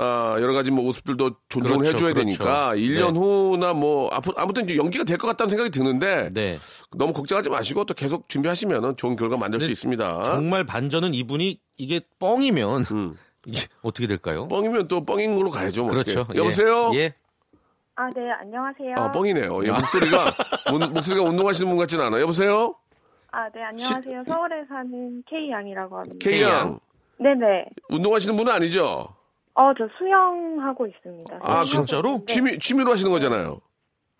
아, 0.00 0.36
여러 0.38 0.52
가지 0.52 0.70
뭐 0.70 0.84
모습들도 0.84 1.30
존중을 1.48 1.78
그렇죠, 1.78 1.96
해줘야 1.96 2.12
그렇죠. 2.12 2.24
되니까 2.38 2.74
1년 2.76 3.14
네. 3.14 3.18
후나 3.18 3.74
뭐 3.74 4.08
앞으로 4.12 4.34
아무튼 4.38 4.62
이제 4.64 4.76
연기가 4.76 5.02
될 5.02 5.18
것 5.18 5.26
같다는 5.26 5.48
생각이 5.48 5.70
드는데 5.70 6.30
네. 6.32 6.58
너무 6.96 7.12
걱정하지 7.12 7.50
마시고 7.50 7.84
또 7.84 7.94
계속 7.94 8.28
준비하시면 8.28 8.96
좋은 8.96 9.16
결과 9.16 9.36
만들 9.36 9.58
수 9.58 9.66
네, 9.66 9.72
있습니다. 9.72 10.22
정말 10.22 10.64
반전은 10.64 11.14
이분이 11.14 11.58
이게 11.78 12.00
뻥이면 12.20 12.84
음. 12.92 13.16
이게 13.44 13.66
어떻게 13.82 14.06
될까요? 14.06 14.46
뻥이면 14.46 14.86
또 14.86 15.04
뻥인 15.04 15.34
걸로 15.34 15.50
가야죠. 15.50 15.82
뭐 15.84 15.92
그렇죠. 15.94 16.20
어떻게. 16.20 16.38
여보세요? 16.38 16.92
예. 16.94 16.98
예. 16.98 17.14
아, 18.00 18.08
네, 18.14 18.30
안녕하세요. 18.30 18.94
아, 18.96 19.10
뻥이네요. 19.10 19.64
예, 19.64 19.70
목소리가 19.72 20.26
운- 20.72 20.92
목소리가 20.94 21.28
운동하시는 21.28 21.68
분 21.68 21.76
같지는 21.78 22.04
않아요. 22.04 22.22
여보세요? 22.22 22.76
아, 23.32 23.48
네, 23.52 23.60
안녕하세요. 23.64 24.22
서울에 24.24 24.64
사는 24.68 25.22
K양이라고 25.28 25.98
합니다. 25.98 26.16
K 26.20 26.42
양 26.42 26.78
네네. 27.18 27.66
운동하시는 27.90 28.36
분은 28.36 28.52
아니죠? 28.52 29.08
어, 29.54 29.72
저 29.76 29.88
수영하고 29.98 30.86
있습니다. 30.86 31.38
아, 31.42 31.64
수영하고 31.64 31.86
진짜로? 31.86 32.08
있는데, 32.10 32.32
취미 32.32 32.58
취미로 32.60 32.92
하시는 32.92 33.10
거잖아요. 33.10 33.60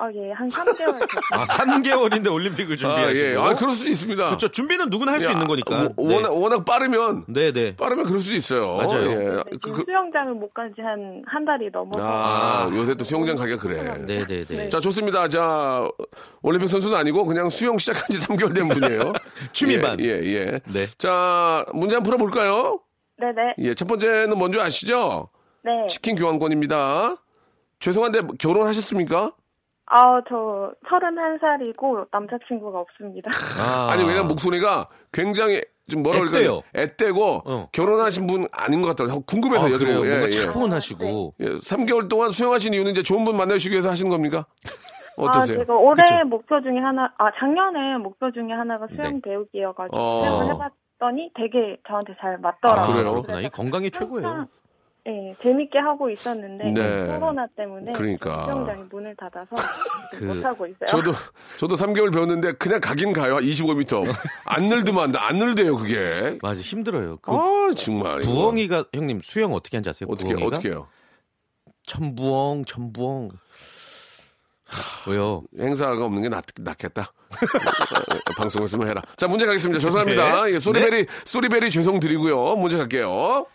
어, 0.00 0.06
예, 0.14 0.30
한 0.30 0.48
3개월 0.48 0.76
됐어요. 0.94 1.20
아, 1.32 1.44
3개월인데 1.44 2.32
올림픽을 2.32 2.74
아, 2.74 2.76
준비하시고. 2.78 3.26
예. 3.30 3.34
아, 3.36 3.54
그럴 3.56 3.74
수 3.74 3.88
있습니다. 3.88 4.26
그렇죠. 4.26 4.46
준비는 4.46 4.90
누구나 4.90 5.12
할수 5.12 5.26
야, 5.28 5.32
있는 5.32 5.48
거니까. 5.48 5.88
워- 5.96 6.14
워낙, 6.14 6.32
워낙 6.32 6.64
빠르면, 6.64 7.24
네, 7.26 7.50
네. 7.50 7.74
빠르면 7.74 8.04
그럴 8.06 8.20
수 8.20 8.32
있어요. 8.36 8.76
맞아요. 8.76 9.10
예. 9.10 9.14
네, 9.16 9.24
그, 9.50 9.58
지금 9.60 9.72
그, 9.72 9.82
수영장을 9.84 10.32
못간지 10.34 10.80
한 10.82 11.22
한 11.26 11.44
달이 11.44 11.70
넘어서. 11.72 12.04
아, 12.06 12.70
요새 12.72 12.94
또 12.94 13.02
수영장 13.02 13.34
가기가 13.34 13.58
그래. 13.58 13.98
네, 14.06 14.24
네, 14.24 14.44
네. 14.44 14.68
자, 14.68 14.78
좋습니다. 14.78 15.26
자, 15.26 15.88
올림픽 16.42 16.68
선수는 16.68 16.96
아니고 16.96 17.24
그냥 17.24 17.50
수영 17.50 17.76
시작한 17.78 18.04
지 18.10 18.18
3개월 18.24 18.54
된 18.54 18.68
분이에요. 18.68 19.12
취미반. 19.52 19.98
예, 20.00 20.20
예, 20.22 20.32
예. 20.32 20.60
네. 20.72 20.86
자, 20.96 21.66
문제 21.74 21.96
한번 21.96 22.04
풀어볼까요? 22.12 22.80
네네. 23.20 23.54
예, 23.58 23.74
첫 23.74 23.88
번째는 23.88 24.38
뭔지 24.38 24.60
아시죠? 24.60 25.28
네. 25.64 25.72
치킨 25.88 26.14
교환권입니다. 26.14 27.16
죄송한데 27.80 28.22
결혼하셨습니까? 28.38 29.32
아, 29.90 30.20
저 30.28 30.72
31살이고 30.88 32.08
남자친구가 32.10 32.78
없습니다. 32.80 33.30
아, 33.60 33.88
아니 33.92 34.02
왜냐면 34.02 34.28
목소리가 34.28 34.88
굉장히 35.12 35.62
좀 35.90 36.02
뭐라 36.02 36.18
앳돼요. 36.20 36.60
그럴까 36.60 36.68
애떼고 36.74 37.42
어. 37.46 37.68
결혼하신 37.72 38.26
분 38.26 38.46
아닌 38.52 38.82
것 38.82 38.94
같아요. 38.94 39.20
궁금해서 39.22 39.66
아, 39.66 39.68
여쭤보고. 39.70 40.04
예, 40.06 40.08
뭔가 40.10 40.26
예. 40.26 40.32
차분하시고. 40.32 41.34
예, 41.40 41.46
3개월 41.46 42.08
동안 42.10 42.30
수영하신 42.30 42.74
이유는 42.74 42.92
이제 42.92 43.02
좋은 43.02 43.24
분 43.24 43.36
만나시기 43.36 43.72
위해서 43.72 43.88
하시는 43.90 44.10
겁니까? 44.10 44.44
어떠세요? 45.16 45.58
아, 45.58 45.62
제가 45.62 45.74
올해 45.74 46.02
그쵸? 46.02 46.28
목표 46.28 46.60
중에 46.60 46.78
하나, 46.78 47.12
아, 47.18 47.30
작년에 47.38 47.98
목표 47.98 48.30
중에 48.30 48.52
하나가 48.52 48.86
수영 48.94 49.14
네. 49.14 49.20
배우기여가지고 49.24 49.96
어. 49.96 50.20
수영을 50.22 50.54
해봤더니 50.54 51.32
되게 51.34 51.76
저한테 51.88 52.14
잘 52.20 52.34
아, 52.34 52.38
맞더라고요. 52.38 52.94
그래요? 52.94 53.10
그렇구나. 53.12 53.40
이 53.40 53.48
건강이 53.48 53.90
최고예요. 53.90 54.46
예, 55.08 55.34
재밌게 55.42 55.78
하고 55.78 56.10
있었는데 56.10 56.70
네. 56.72 57.06
코로나 57.18 57.46
때문에 57.56 57.92
그러니까. 57.92 58.44
수영장이 58.44 58.82
문을 58.90 59.16
닫아서 59.16 59.48
그- 60.12 60.24
못 60.24 60.44
하고 60.44 60.66
있어요. 60.66 60.86
저도 60.86 61.12
저도 61.58 61.74
3개월 61.76 62.12
배웠는데 62.12 62.52
그냥 62.52 62.80
가긴 62.80 63.12
가요. 63.14 63.36
25m. 63.36 64.04
안 64.44 64.64
늘드만 64.68 65.14
안 65.16 65.36
늘대요 65.36 65.76
그게. 65.76 66.38
맞아, 66.42 66.60
힘들어요. 66.60 67.16
그 67.22 67.32
아 67.32 67.72
정말. 67.76 68.22
이거. 68.22 68.32
부엉이가 68.32 68.84
형님 68.92 69.20
수영 69.22 69.54
어떻게 69.54 69.76
하는지 69.78 69.88
아세요? 69.90 70.08
어떻게 70.10 70.34
부엉이가? 70.34 70.46
어떻게 70.46 70.68
해요? 70.70 70.86
천부엉, 71.86 72.64
천부엉. 72.66 73.30
왜요? 75.08 75.42
행사가 75.58 76.04
없는 76.04 76.20
게 76.20 76.28
낫, 76.28 76.44
낫겠다. 76.60 77.10
방송에서만 78.36 78.88
해라. 78.88 79.00
자, 79.16 79.26
문제 79.26 79.46
가겠습니다. 79.46 79.80
죄송합니다. 79.80 80.44
네. 80.44 80.52
예, 80.54 80.58
소리베리, 80.58 81.06
소리베리 81.24 81.70
죄송 81.70 81.98
드리고요. 81.98 82.56
문제 82.56 82.76
갈게요. 82.76 83.46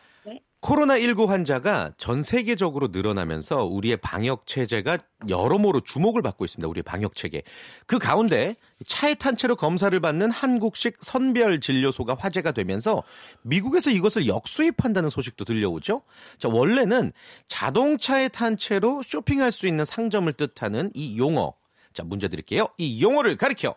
코로나19 0.64 1.28
환자가 1.28 1.92
전 1.98 2.24
세계적으로 2.24 2.88
늘어나면서 2.88 3.66
우리의 3.66 3.98
방역 3.98 4.48
체제가 4.48 4.98
여러모로 5.28 5.82
주목을 5.82 6.22
받고 6.22 6.46
있습니다. 6.46 6.68
우리의 6.70 6.84
방역 6.84 7.16
체계. 7.16 7.44
그 7.86 8.00
가운데 8.00 8.56
차에 8.88 9.16
탄 9.16 9.36
채로 9.36 9.58
검사를 9.58 9.98
받는 10.00 10.32
한국식 10.32 10.98
선별 11.02 11.60
진료소가 11.60 12.16
화제가 12.18 12.54
되면서 12.54 13.04
미국에서 13.42 13.90
이것을 13.90 14.28
역수입한다는 14.28 15.10
소식도 15.10 15.44
들려오죠. 15.44 16.02
자, 16.40 16.48
원래는 16.48 17.12
자동차에 17.48 18.30
탄 18.30 18.56
채로 18.56 19.02
쇼핑할 19.04 19.52
수 19.52 19.68
있는 19.68 19.84
상점을 19.84 20.32
뜻하는 20.32 20.92
이 20.94 21.18
용어. 21.18 21.54
자, 21.92 22.04
문제 22.04 22.30
드릴게요. 22.30 22.70
이 22.78 23.04
용어를 23.04 23.36
가리켜 23.36 23.76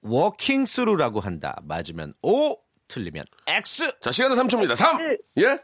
워킹 0.00 0.64
스루라고 0.64 1.20
한다. 1.20 1.60
맞으면 1.64 2.14
O, 2.22 2.56
틀리면 2.88 3.24
X. 3.46 4.00
자, 4.00 4.10
시간은 4.10 4.36
3초입니다. 4.36 4.74
3! 4.74 5.16
예? 5.38 5.58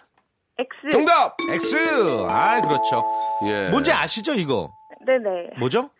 X. 0.60 0.90
정답! 0.92 1.36
X. 1.50 1.76
아, 2.28 2.60
그렇죠. 2.60 3.04
예. 3.46 3.68
뭔지 3.70 3.90
아시죠, 3.90 4.34
이거? 4.34 4.70
네네. 5.06 5.58
뭐죠? 5.58 5.90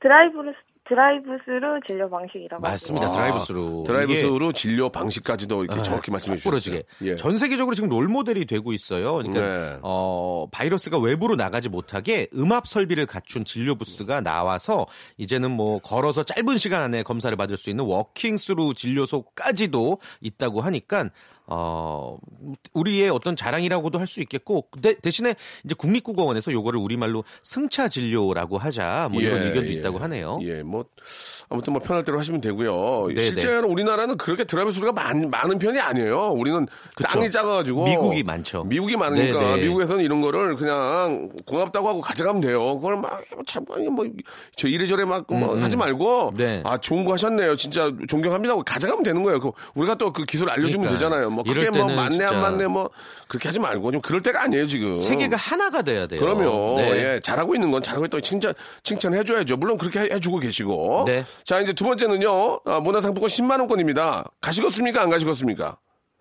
drive로 0.00 0.52
drive-through 0.90 1.80
진료 1.86 2.10
방식이라고. 2.10 2.60
맞습니다. 2.60 3.06
아, 3.06 3.10
drive-through. 3.12 3.84
drive-through 3.86 4.52
진료 4.52 4.88
방식까지도 4.88 5.62
이렇게 5.64 5.82
정확히 5.82 6.10
말씀해 6.10 6.38
주셨어요. 6.38 6.80
예. 7.02 7.14
전 7.14 7.38
세계적으로 7.38 7.76
지금 7.76 7.88
롤 7.88 8.08
모델이 8.08 8.44
되고 8.44 8.72
있어요. 8.72 9.18
그러니까 9.18 9.40
네. 9.40 9.78
어, 9.82 10.46
바이러스가 10.50 10.98
외부로 10.98 11.36
나가지 11.36 11.68
못하게 11.68 12.26
음압 12.34 12.66
설비를 12.66 13.06
갖춘 13.06 13.44
진료 13.44 13.76
부스가 13.76 14.20
나와서 14.20 14.86
이제는 15.16 15.52
뭐 15.52 15.78
걸어서 15.78 16.24
짧은 16.24 16.58
시간 16.58 16.82
안에 16.82 17.04
검사를 17.04 17.34
받을 17.36 17.56
수 17.56 17.70
있는 17.70 17.84
walking 17.84 18.36
through 18.36 18.74
진료소까지도 18.74 19.98
있다고 20.20 20.60
하니까 20.60 21.10
어, 21.50 22.16
우리의 22.74 23.10
어떤 23.10 23.34
자랑이라고도 23.36 23.98
할 23.98 24.10
수 24.10 24.20
있겠고 24.22 24.66
대, 24.82 24.94
대신에 24.98 25.36
이제 25.64 25.74
국립국어원에서 25.78 26.50
요거를 26.50 26.80
우리말로 26.80 27.22
승차 27.44 27.86
진료라고 27.88 28.58
하자 28.58 29.08
뭐 29.12 29.20
이런 29.20 29.40
예, 29.42 29.46
의견도 29.46 29.68
예. 29.68 29.72
있다고 29.74 29.98
하네요. 29.98 30.40
예, 30.42 30.64
뭐 30.64 30.84
아무튼 31.48 31.72
뭐 31.74 31.80
편할 31.82 32.02
대로 32.02 32.18
하시면 32.18 32.40
되고요. 32.40 33.06
네네. 33.08 33.22
실제로 33.22 33.68
우리나라는 33.68 34.16
그렇게 34.16 34.42
드라이브 34.44 34.72
수가 34.72 34.90
많, 34.92 35.30
많은 35.30 35.58
편이 35.60 35.78
아니에요. 35.78 36.30
우리는 36.32 36.66
그쵸. 36.96 37.08
땅이 37.08 37.30
작아가지고 37.30 37.84
미국이 37.84 38.22
많죠. 38.24 38.64
미국이 38.64 38.96
많으니까 38.96 39.38
네네. 39.40 39.62
미국에서는 39.62 40.04
이런 40.04 40.20
거를 40.20 40.56
그냥 40.56 41.30
고맙다고 41.46 41.88
하고 41.88 42.00
가져가면 42.00 42.40
돼요. 42.40 42.76
그걸 42.80 42.96
막참 42.96 43.64
뭐저 43.92 44.66
이래저래 44.68 45.04
막뭐 45.04 45.60
하지 45.60 45.76
말고 45.76 46.28
음, 46.30 46.34
네. 46.34 46.62
아 46.64 46.78
좋은 46.78 47.04
거 47.04 47.12
하셨네요. 47.12 47.54
진짜 47.56 47.92
존경합니다 48.08 48.52
하고 48.52 48.64
가져가면 48.64 49.04
되는 49.04 49.22
거예요. 49.22 49.38
그 49.40 49.50
우리가 49.74 49.94
또 49.96 50.10
그 50.12 50.24
기술 50.24 50.50
알려주면 50.50 50.88
그러니까요. 50.88 50.98
되잖아요. 50.98 51.30
뭐 51.30 51.39
이럴 51.46 51.66
그게 51.66 51.78
뭐 51.78 51.88
때는 51.88 51.96
맞네 52.02 52.10
진짜- 52.16 52.28
안 52.30 52.40
맞네 52.40 52.66
뭐 52.66 52.90
그렇게 53.28 53.48
하지 53.48 53.58
말고 53.60 53.92
좀 53.92 54.00
그럴 54.00 54.22
때가 54.22 54.42
아니에요 54.42 54.66
지금. 54.66 54.94
세계가 54.94 55.36
하나가 55.36 55.82
돼야 55.82 56.06
돼요. 56.06 56.20
그럼요. 56.20 56.76
네. 56.78 57.14
예, 57.14 57.20
잘하고 57.20 57.54
있는 57.54 57.70
건 57.70 57.82
잘하고 57.82 58.06
있다고 58.06 58.20
칭찬, 58.20 58.52
칭찬해 58.82 59.24
줘야죠. 59.24 59.56
물론 59.56 59.78
그렇게 59.78 60.00
해- 60.00 60.08
해주고 60.12 60.38
계시고. 60.38 61.04
네. 61.06 61.24
자, 61.44 61.60
이제 61.60 61.72
두 61.72 61.84
번째는요, 61.84 62.60
아, 62.64 62.80
문화상품권 62.80 63.28
10만 63.28 63.58
원권입니다. 63.60 64.24
가시겠습니까? 64.40 65.02
안 65.02 65.10
가시겠습니까? 65.10 65.76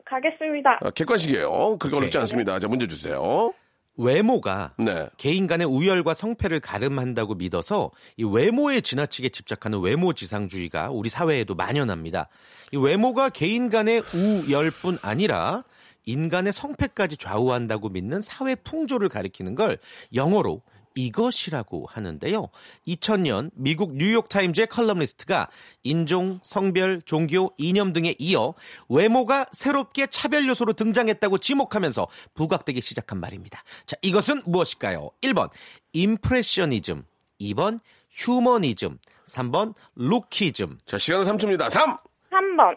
가겠습니다. 0.05 0.79
아, 0.81 0.89
객관식이에요. 0.89 1.77
그렇게 1.77 1.87
오케이. 1.87 1.97
어렵지 1.99 2.17
않습니다. 2.19 2.59
자, 2.59 2.67
문제 2.67 2.87
주세요. 2.87 3.51
외모가 3.99 4.71
네. 4.77 5.09
개인 5.17 5.45
간의 5.45 5.67
우열과 5.67 6.13
성패를 6.13 6.61
가름한다고 6.61 7.35
믿어서 7.35 7.91
이 8.15 8.23
외모에 8.23 8.79
지나치게 8.79 9.29
집착하는 9.29 9.81
외모 9.81 10.13
지상주의가 10.13 10.89
우리 10.89 11.09
사회에도 11.09 11.53
만연합니다. 11.53 12.29
이 12.71 12.77
외모가 12.77 13.27
개인 13.27 13.69
간의 13.69 14.01
우열뿐 14.13 14.99
아니라 15.01 15.65
인간의 16.05 16.53
성패까지 16.53 17.17
좌우한다고 17.17 17.89
믿는 17.89 18.21
사회 18.21 18.55
풍조를 18.55 19.09
가리키는 19.09 19.55
걸 19.55 19.77
영어로 20.15 20.61
이것이라고 20.95 21.85
하는데요. 21.89 22.49
2000년 22.87 23.51
미국 23.53 23.95
뉴욕타임즈의 23.95 24.67
칼럼니스트가 24.67 25.49
인종, 25.83 26.39
성별, 26.43 27.01
종교, 27.03 27.53
이념 27.57 27.93
등에 27.93 28.15
이어 28.19 28.53
외모가 28.89 29.45
새롭게 29.51 30.07
차별 30.07 30.47
요소로 30.47 30.73
등장했다고 30.73 31.37
지목하면서 31.37 32.07
부각되기 32.33 32.81
시작한 32.81 33.19
말입니다. 33.19 33.63
자, 33.85 33.95
이것은 34.01 34.41
무엇일까요? 34.45 35.09
1번 35.21 35.49
impressionism, 35.93 37.03
2번 37.41 37.79
휴머니즘, 38.11 38.97
3번 39.25 39.73
lookism. 39.95 40.79
자, 40.85 40.97
시간은 40.97 41.25
3초입니다. 41.25 41.69
3! 41.69 41.97
3번. 42.31 42.75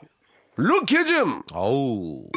lookism! 0.57 1.43
어우. 1.53 2.29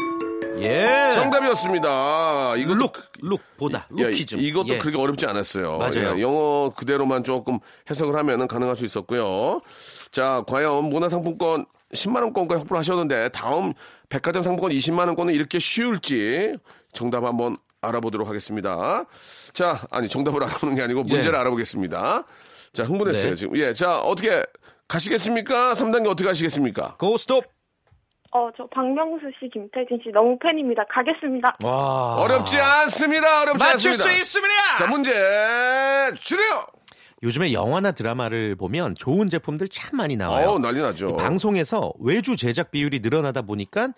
예. 0.60 1.12
정답이었습니다. 1.13 2.56
이거 2.58 2.74
look, 2.73 2.93
look 3.21 3.41
보다 3.58 3.80
야, 3.80 3.86
lookism. 3.89 4.39
이것도 4.39 4.70
예. 4.70 4.78
그렇게 4.78 5.00
어렵지 5.00 5.26
않았어요. 5.26 5.78
맞아요. 5.78 6.18
예, 6.18 6.22
영어 6.22 6.72
그대로만 6.76 7.24
조금 7.24 7.60
해석을 7.89 8.15
하면은 8.15 8.48
가능할 8.48 8.76
수 8.76 8.86
있었고요. 8.86 9.62
자, 10.12 10.44
과연 10.48 10.86
문화상품권 10.86 11.65
10만 11.94 12.22
원권까지 12.24 12.60
확보를 12.60 12.80
하셨는데, 12.80 13.30
다음 13.30 13.74
백화점 14.10 14.44
상품권 14.44 14.72
20만 14.72 15.08
원권은 15.08 15.34
이렇게 15.34 15.60
쉬울지 15.60 16.56
정답 16.94 17.24
한번 17.24 17.56
알아보도록 17.82 18.28
하겠습니다. 18.28 19.06
자, 19.54 19.80
아니, 19.91 20.10
정답을 20.10 20.44
알아보는 20.44 20.76
게 20.76 20.82
아니고 20.82 21.04
문제를 21.04 21.36
예. 21.36 21.39
알아보겠습니다. 21.39 22.26
자, 22.74 22.84
흥분했어요, 22.84 23.30
네. 23.30 23.36
지금. 23.36 23.58
예, 23.58 23.74
자, 23.74 24.00
어떻게 24.00 24.44
가시겠습니까? 24.88 25.74
3단계 25.74 26.08
어떻게 26.08 26.28
하시겠습니까? 26.28 26.96
고 26.98 27.18
스톱. 27.18 27.55
어, 28.36 28.50
저 28.58 28.67
박명수 28.67 29.32
씨, 29.39 29.50
김태진 29.50 29.98
씨 30.04 30.10
너무 30.12 30.38
팬입니다. 30.39 30.84
가겠습니다. 30.89 31.56
와. 31.63 32.15
어렵지 32.17 32.60
않습니다. 32.60 33.43
어렵지 33.43 33.63
맞출 33.63 33.91
않습니다. 33.91 34.04
수 34.04 34.12
있습니다. 34.12 34.76
자, 34.78 34.88
문제 34.88 35.12
주세요! 36.19 36.65
요즘에 37.24 37.54
영화나 37.54 37.93
드라마를 37.93 38.58
보면 38.58 38.95
좋은 38.95 39.30
제품들 39.30 39.69
참 39.69 39.95
많이 39.95 40.17
나와요. 40.17 40.50
어우, 40.50 40.60
난리 40.60 40.82
나죠. 40.82 41.12
이 41.12 41.15
방송에서 41.15 41.93
외주 42.02 42.36
제작 42.36 42.71
비율이 42.71 43.00
늘어나다 43.00 43.41
보니까 43.41 43.93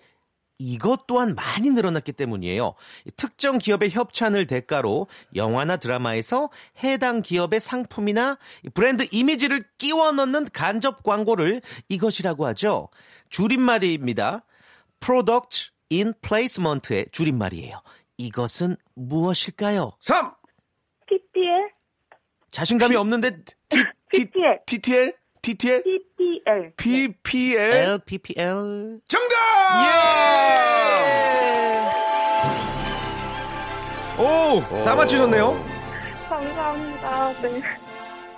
이것 0.60 1.06
또한 1.06 1.34
많이 1.34 1.70
늘어났기 1.70 2.12
때문이에요. 2.12 2.74
이 3.06 3.10
특정 3.16 3.58
기업의 3.58 3.90
협찬을 3.90 4.46
대가로 4.46 5.06
영화나 5.36 5.76
드라마에서 5.76 6.50
해당 6.82 7.22
기업의 7.22 7.60
상품이나 7.60 8.38
이 8.64 8.68
브랜드 8.70 9.06
이미지를 9.12 9.62
끼워 9.78 10.10
넣는 10.12 10.46
간접 10.52 11.02
광고를 11.02 11.60
이것이라고 11.88 12.46
하죠. 12.46 12.88
줄임말입니다. 13.30 14.44
Product 15.00 15.70
in 15.92 16.14
Placement의 16.20 17.06
줄임말이에요. 17.12 17.80
이것은 18.16 18.76
무엇일까요? 18.94 19.92
3! 20.00 20.32
PPL? 21.06 21.70
자신감이 22.50 22.96
없는데 22.96 23.42
PPL. 24.10 24.60
TTL? 24.66 25.14
TTL? 25.42 25.82
PPL. 25.84 26.72
PPL? 26.76 27.74
LPPL 28.08 29.00
정답! 29.06 29.38
오, 34.18 34.60
다 34.84 34.96
맞추셨네요. 34.96 35.64
감사합니다. 36.28 37.32
네. 37.40 37.62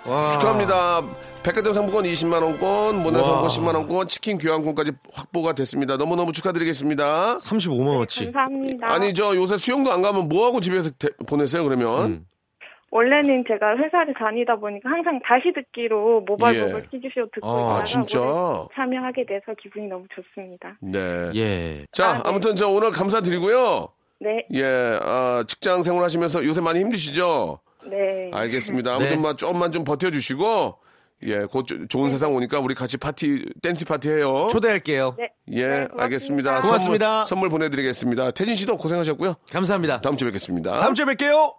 와. 0.04 0.32
축하합니다. 0.32 1.02
백화점 1.42 1.72
상품권 1.72 2.04
20만 2.04 2.42
원권, 2.42 3.02
문화상품권 3.02 3.42
와. 3.42 3.48
10만 3.48 3.74
원권, 3.74 4.08
치킨 4.08 4.36
교환권까지 4.36 4.92
확보가 5.12 5.54
됐습니다. 5.54 5.96
너무너무 5.96 6.32
축하드리겠습니다. 6.32 7.38
35만 7.38 7.96
원치. 7.96 8.24
감사합니다. 8.26 8.92
아니, 8.92 9.14
저 9.14 9.34
요새 9.34 9.56
수영도 9.56 9.90
안 9.90 10.02
가면 10.02 10.28
뭐 10.28 10.46
하고 10.46 10.60
집에서 10.60 10.90
대- 10.98 11.08
보내세요, 11.26 11.64
그러면? 11.64 12.04
음. 12.04 12.26
원래는 12.92 13.44
제가 13.48 13.76
회사를 13.78 14.12
다니다 14.18 14.56
보니까 14.56 14.90
항상 14.90 15.18
다시 15.24 15.44
듣기로 15.54 16.22
모바일 16.26 16.56
예. 16.56 16.64
로그 16.72 16.82
퀴즈쇼 16.90 17.26
듣고 17.32 17.48
아, 17.48 17.60
있다가 17.60 17.84
진짜? 17.84 18.18
참여하게 18.74 19.26
돼서 19.26 19.54
기분이 19.62 19.86
너무 19.86 20.04
좋습니다. 20.14 20.76
네. 20.82 21.30
예. 21.36 21.86
자, 21.92 22.08
아, 22.08 22.12
네. 22.14 22.20
아무튼 22.24 22.56
저 22.56 22.68
오늘 22.68 22.90
감사드리고요. 22.90 23.88
네, 24.22 24.44
예, 24.52 24.98
아, 25.02 25.42
직장 25.46 25.82
생활 25.84 26.04
하시면서 26.04 26.44
요새 26.44 26.60
많이 26.60 26.80
힘드시죠? 26.80 27.60
네. 27.88 28.30
알겠습니다. 28.34 28.96
아무튼 28.96 29.08
네. 29.10 29.16
뭐 29.16 29.34
조금만 29.36 29.70
좀 29.72 29.84
버텨 29.84 30.10
주시고, 30.10 30.76
예, 31.24 31.40
곧 31.40 31.66
조- 31.66 31.86
좋은 31.86 32.08
세상 32.10 32.34
오니까 32.34 32.58
우리 32.60 32.74
같이 32.74 32.96
파티, 32.96 33.44
댄스 33.62 33.84
파티 33.84 34.08
해요. 34.08 34.48
초대할게요. 34.50 35.14
네. 35.18 35.30
예, 35.52 35.62
네, 35.68 35.86
고맙습니다. 35.86 36.02
알겠습니다. 36.02 36.60
고맙습니다. 36.60 37.06
선물, 37.24 37.26
선물 37.26 37.48
보내드리겠습니다. 37.50 38.30
태진 38.30 38.54
씨도 38.54 38.76
고생하셨고요. 38.78 39.34
감사합니다. 39.52 40.00
다음 40.00 40.16
주에 40.16 40.28
뵙겠습니다. 40.28 40.78
다음 40.80 40.94
주에 40.94 41.04
뵐게요. 41.04 41.54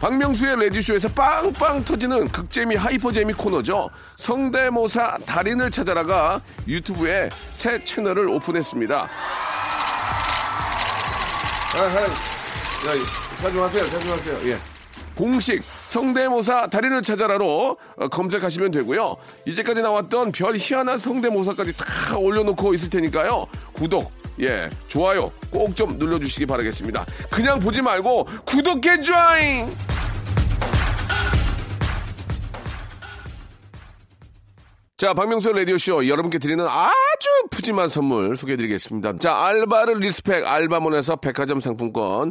박명수의 0.00 0.56
레디쇼에서 0.58 1.08
빵빵 1.10 1.84
터지는 1.84 2.26
극재미 2.28 2.74
하이퍼재미 2.74 3.34
코너죠. 3.34 3.88
성대모사 4.16 5.18
달인을 5.24 5.70
찾아라가 5.70 6.42
유튜브에 6.66 7.30
새 7.52 7.82
채널을 7.84 8.28
오픈했습니다. 8.28 8.96
아, 11.74 11.78
아, 11.78 11.84
야, 12.02 12.08
자중하세요, 13.40 13.90
자중하세요. 13.90 14.50
예. 14.50 14.71
공식 15.14 15.62
성대모사 15.88 16.68
달인을 16.68 17.02
찾아라로 17.02 17.76
어, 17.96 18.08
검색하시면 18.08 18.70
되고요. 18.70 19.16
이제까지 19.46 19.82
나왔던 19.82 20.32
별 20.32 20.56
희한한 20.56 20.98
성대모사까지 20.98 21.76
다 21.76 22.16
올려놓고 22.16 22.74
있을 22.74 22.90
테니까요. 22.90 23.46
구독, 23.72 24.10
예, 24.40 24.70
좋아요 24.88 25.30
꼭 25.50 25.74
좀 25.74 25.98
눌러주시기 25.98 26.46
바라겠습니다. 26.46 27.04
그냥 27.30 27.58
보지 27.58 27.82
말고 27.82 28.24
구독해 28.44 29.00
줘잉! 29.00 29.74
자, 34.98 35.14
박명수 35.14 35.52
라디오쇼 35.52 36.06
여러분께 36.06 36.38
드리는 36.38 36.64
아주 36.64 37.28
푸짐한 37.50 37.88
선물 37.88 38.36
소개해드리겠습니다. 38.36 39.18
자, 39.18 39.36
알바를 39.46 39.98
respect 39.98 40.46
알바몬에서 40.46 41.16
백화점 41.16 41.58
상품권, 41.60 42.30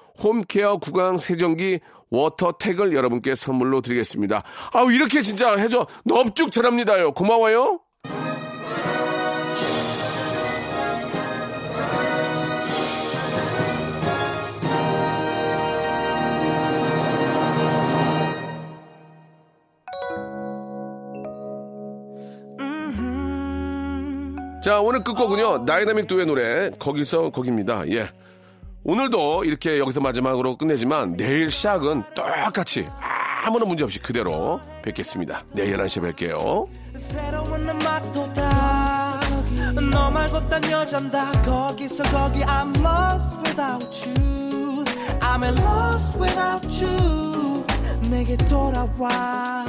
home 0.21 0.49
care 0.49 0.77
구강 0.77 1.17
세정기 1.17 1.79
워터택을 2.09 2.93
여러분께 2.93 3.35
선물로 3.35 3.81
드리겠습니다. 3.81 4.43
아우 4.73 4.91
이렇게 4.91 5.21
진짜 5.21 5.55
해줘 5.55 5.87
넙죽 6.05 6.51
잘합니다요. 6.51 7.13
고마워요. 7.13 7.79
자, 24.63 24.79
오늘 24.79 25.03
끝곡은요, 25.03 25.65
다이나믹 25.65 26.05
듀오의 26.05 26.27
노래, 26.27 26.69
거기서 26.77 27.31
거기입니다. 27.31 27.83
예. 27.89 28.07
오늘도 28.83 29.43
이렇게 29.45 29.77
여기서 29.79 29.99
마지막으로 30.01 30.55
끝내지만, 30.57 31.15
내일 31.15 31.51
시작은 31.51 32.03
똑같이 32.15 32.87
아무런 33.45 33.67
문제 33.67 33.83
없이 33.83 33.99
그대로 33.99 34.59
뵙겠습니다. 34.83 35.43
내일 35.53 35.77
11시에 35.77 36.13
뵐게요. 36.15 36.67
새로운 36.97 37.69
음악도 37.69 38.33
다 38.33 39.11
너 39.91 40.11
말고 40.11 40.47
딴 40.49 40.63
여잔 40.71 41.09
다. 41.11 41.31
거기서 41.43 42.03
거기 42.05 42.39
I'm 42.41 42.75
lost 42.83 43.37
without 43.45 44.09
you. 44.09 44.83
I'm 45.21 45.43
lost 45.43 46.17
without 46.19 46.67
you. 46.83 47.63
내게 48.09 48.35
돌아와. 48.37 49.65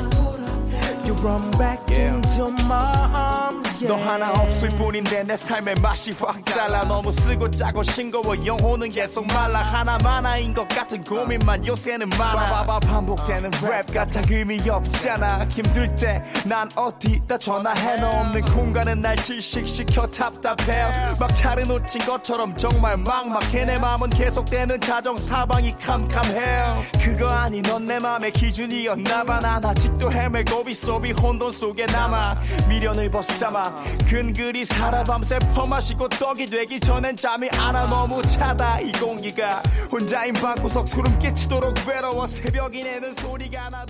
You 1.05 1.15
run 1.23 1.51
back 1.53 1.83
into 1.91 2.49
my 2.65 3.11
arms. 3.15 3.69
yeah. 3.69 3.72
너 3.87 3.97
하나 3.97 4.31
없을 4.31 4.69
뿐인데 4.71 5.25
내 5.25 5.35
삶의 5.37 5.75
맛이 5.81 6.13
확 6.21 6.45
달라. 6.45 6.83
너무 6.85 7.11
쓰고 7.11 7.51
짜고 7.51 7.83
싱거워. 7.83 8.47
영혼은 8.47 8.91
계속 8.93 9.27
말라. 9.27 9.61
하나만 9.61 10.25
아인 10.25 10.55
것 10.55 10.67
같은 10.69 11.03
고민만 11.03 11.67
요새는 11.67 12.09
많아. 12.11 12.45
바바 12.47 12.81
반복되는 12.81 13.51
랩 13.63 13.93
같아 13.93 14.21
의미 14.29 14.59
없잖아. 14.69 15.47
힘들 15.51 15.95
때 15.97 16.23
난 16.45 16.69
어디다 16.77 17.39
전화해 17.39 17.97
너 17.97 18.09
없는 18.09 18.43
공간은 18.43 19.01
날 19.03 19.17
질식시켜 19.17 20.07
답답해. 20.07 21.17
막 21.19 21.35
차를 21.35 21.67
놓친 21.67 22.01
것처럼 22.07 22.57
정말 22.57 22.97
막막해. 22.97 23.65
내 23.65 23.79
맘은 23.79 24.11
계속되는 24.11 24.81
자정 24.81 25.17
사방이 25.17 25.77
캄캄해. 25.79 26.93
그거 27.03 27.29
아니 27.29 27.61
넌 27.63 27.83
내 27.87 27.99
맘의 27.99 28.33
기준이었나 28.33 29.25
봐 29.25 29.41
난 29.43 29.65
아직도 29.65 30.13
헤매고 30.13 30.65
있어 30.69 31.01
이 31.05 31.11
혼돈 31.13 31.51
속에 31.51 31.87
남아. 31.87 32.37
미련을 32.69 33.11
벗삼아 33.11 33.72
근근히 34.09 34.65
살아 34.65 35.03
밤새 35.05 35.39
퍼마시고 35.55 36.09
떡이 36.09 36.47
되기 36.47 36.79
전엔 36.81 37.17
잠이 37.17 37.49
안 37.51 37.75
와. 37.75 37.87
너무 37.87 38.23
차다 38.23 38.81
이 38.81 38.93
공기가. 38.93 39.63
혼자인 39.91 40.35
방구석 40.35 40.87
소름 40.89 41.19
끼치도록 41.19 41.75
외로워 41.87 42.27
새벽이 42.27 42.83
내는 42.83 43.15
소리가 43.15 43.71
나 43.71 43.85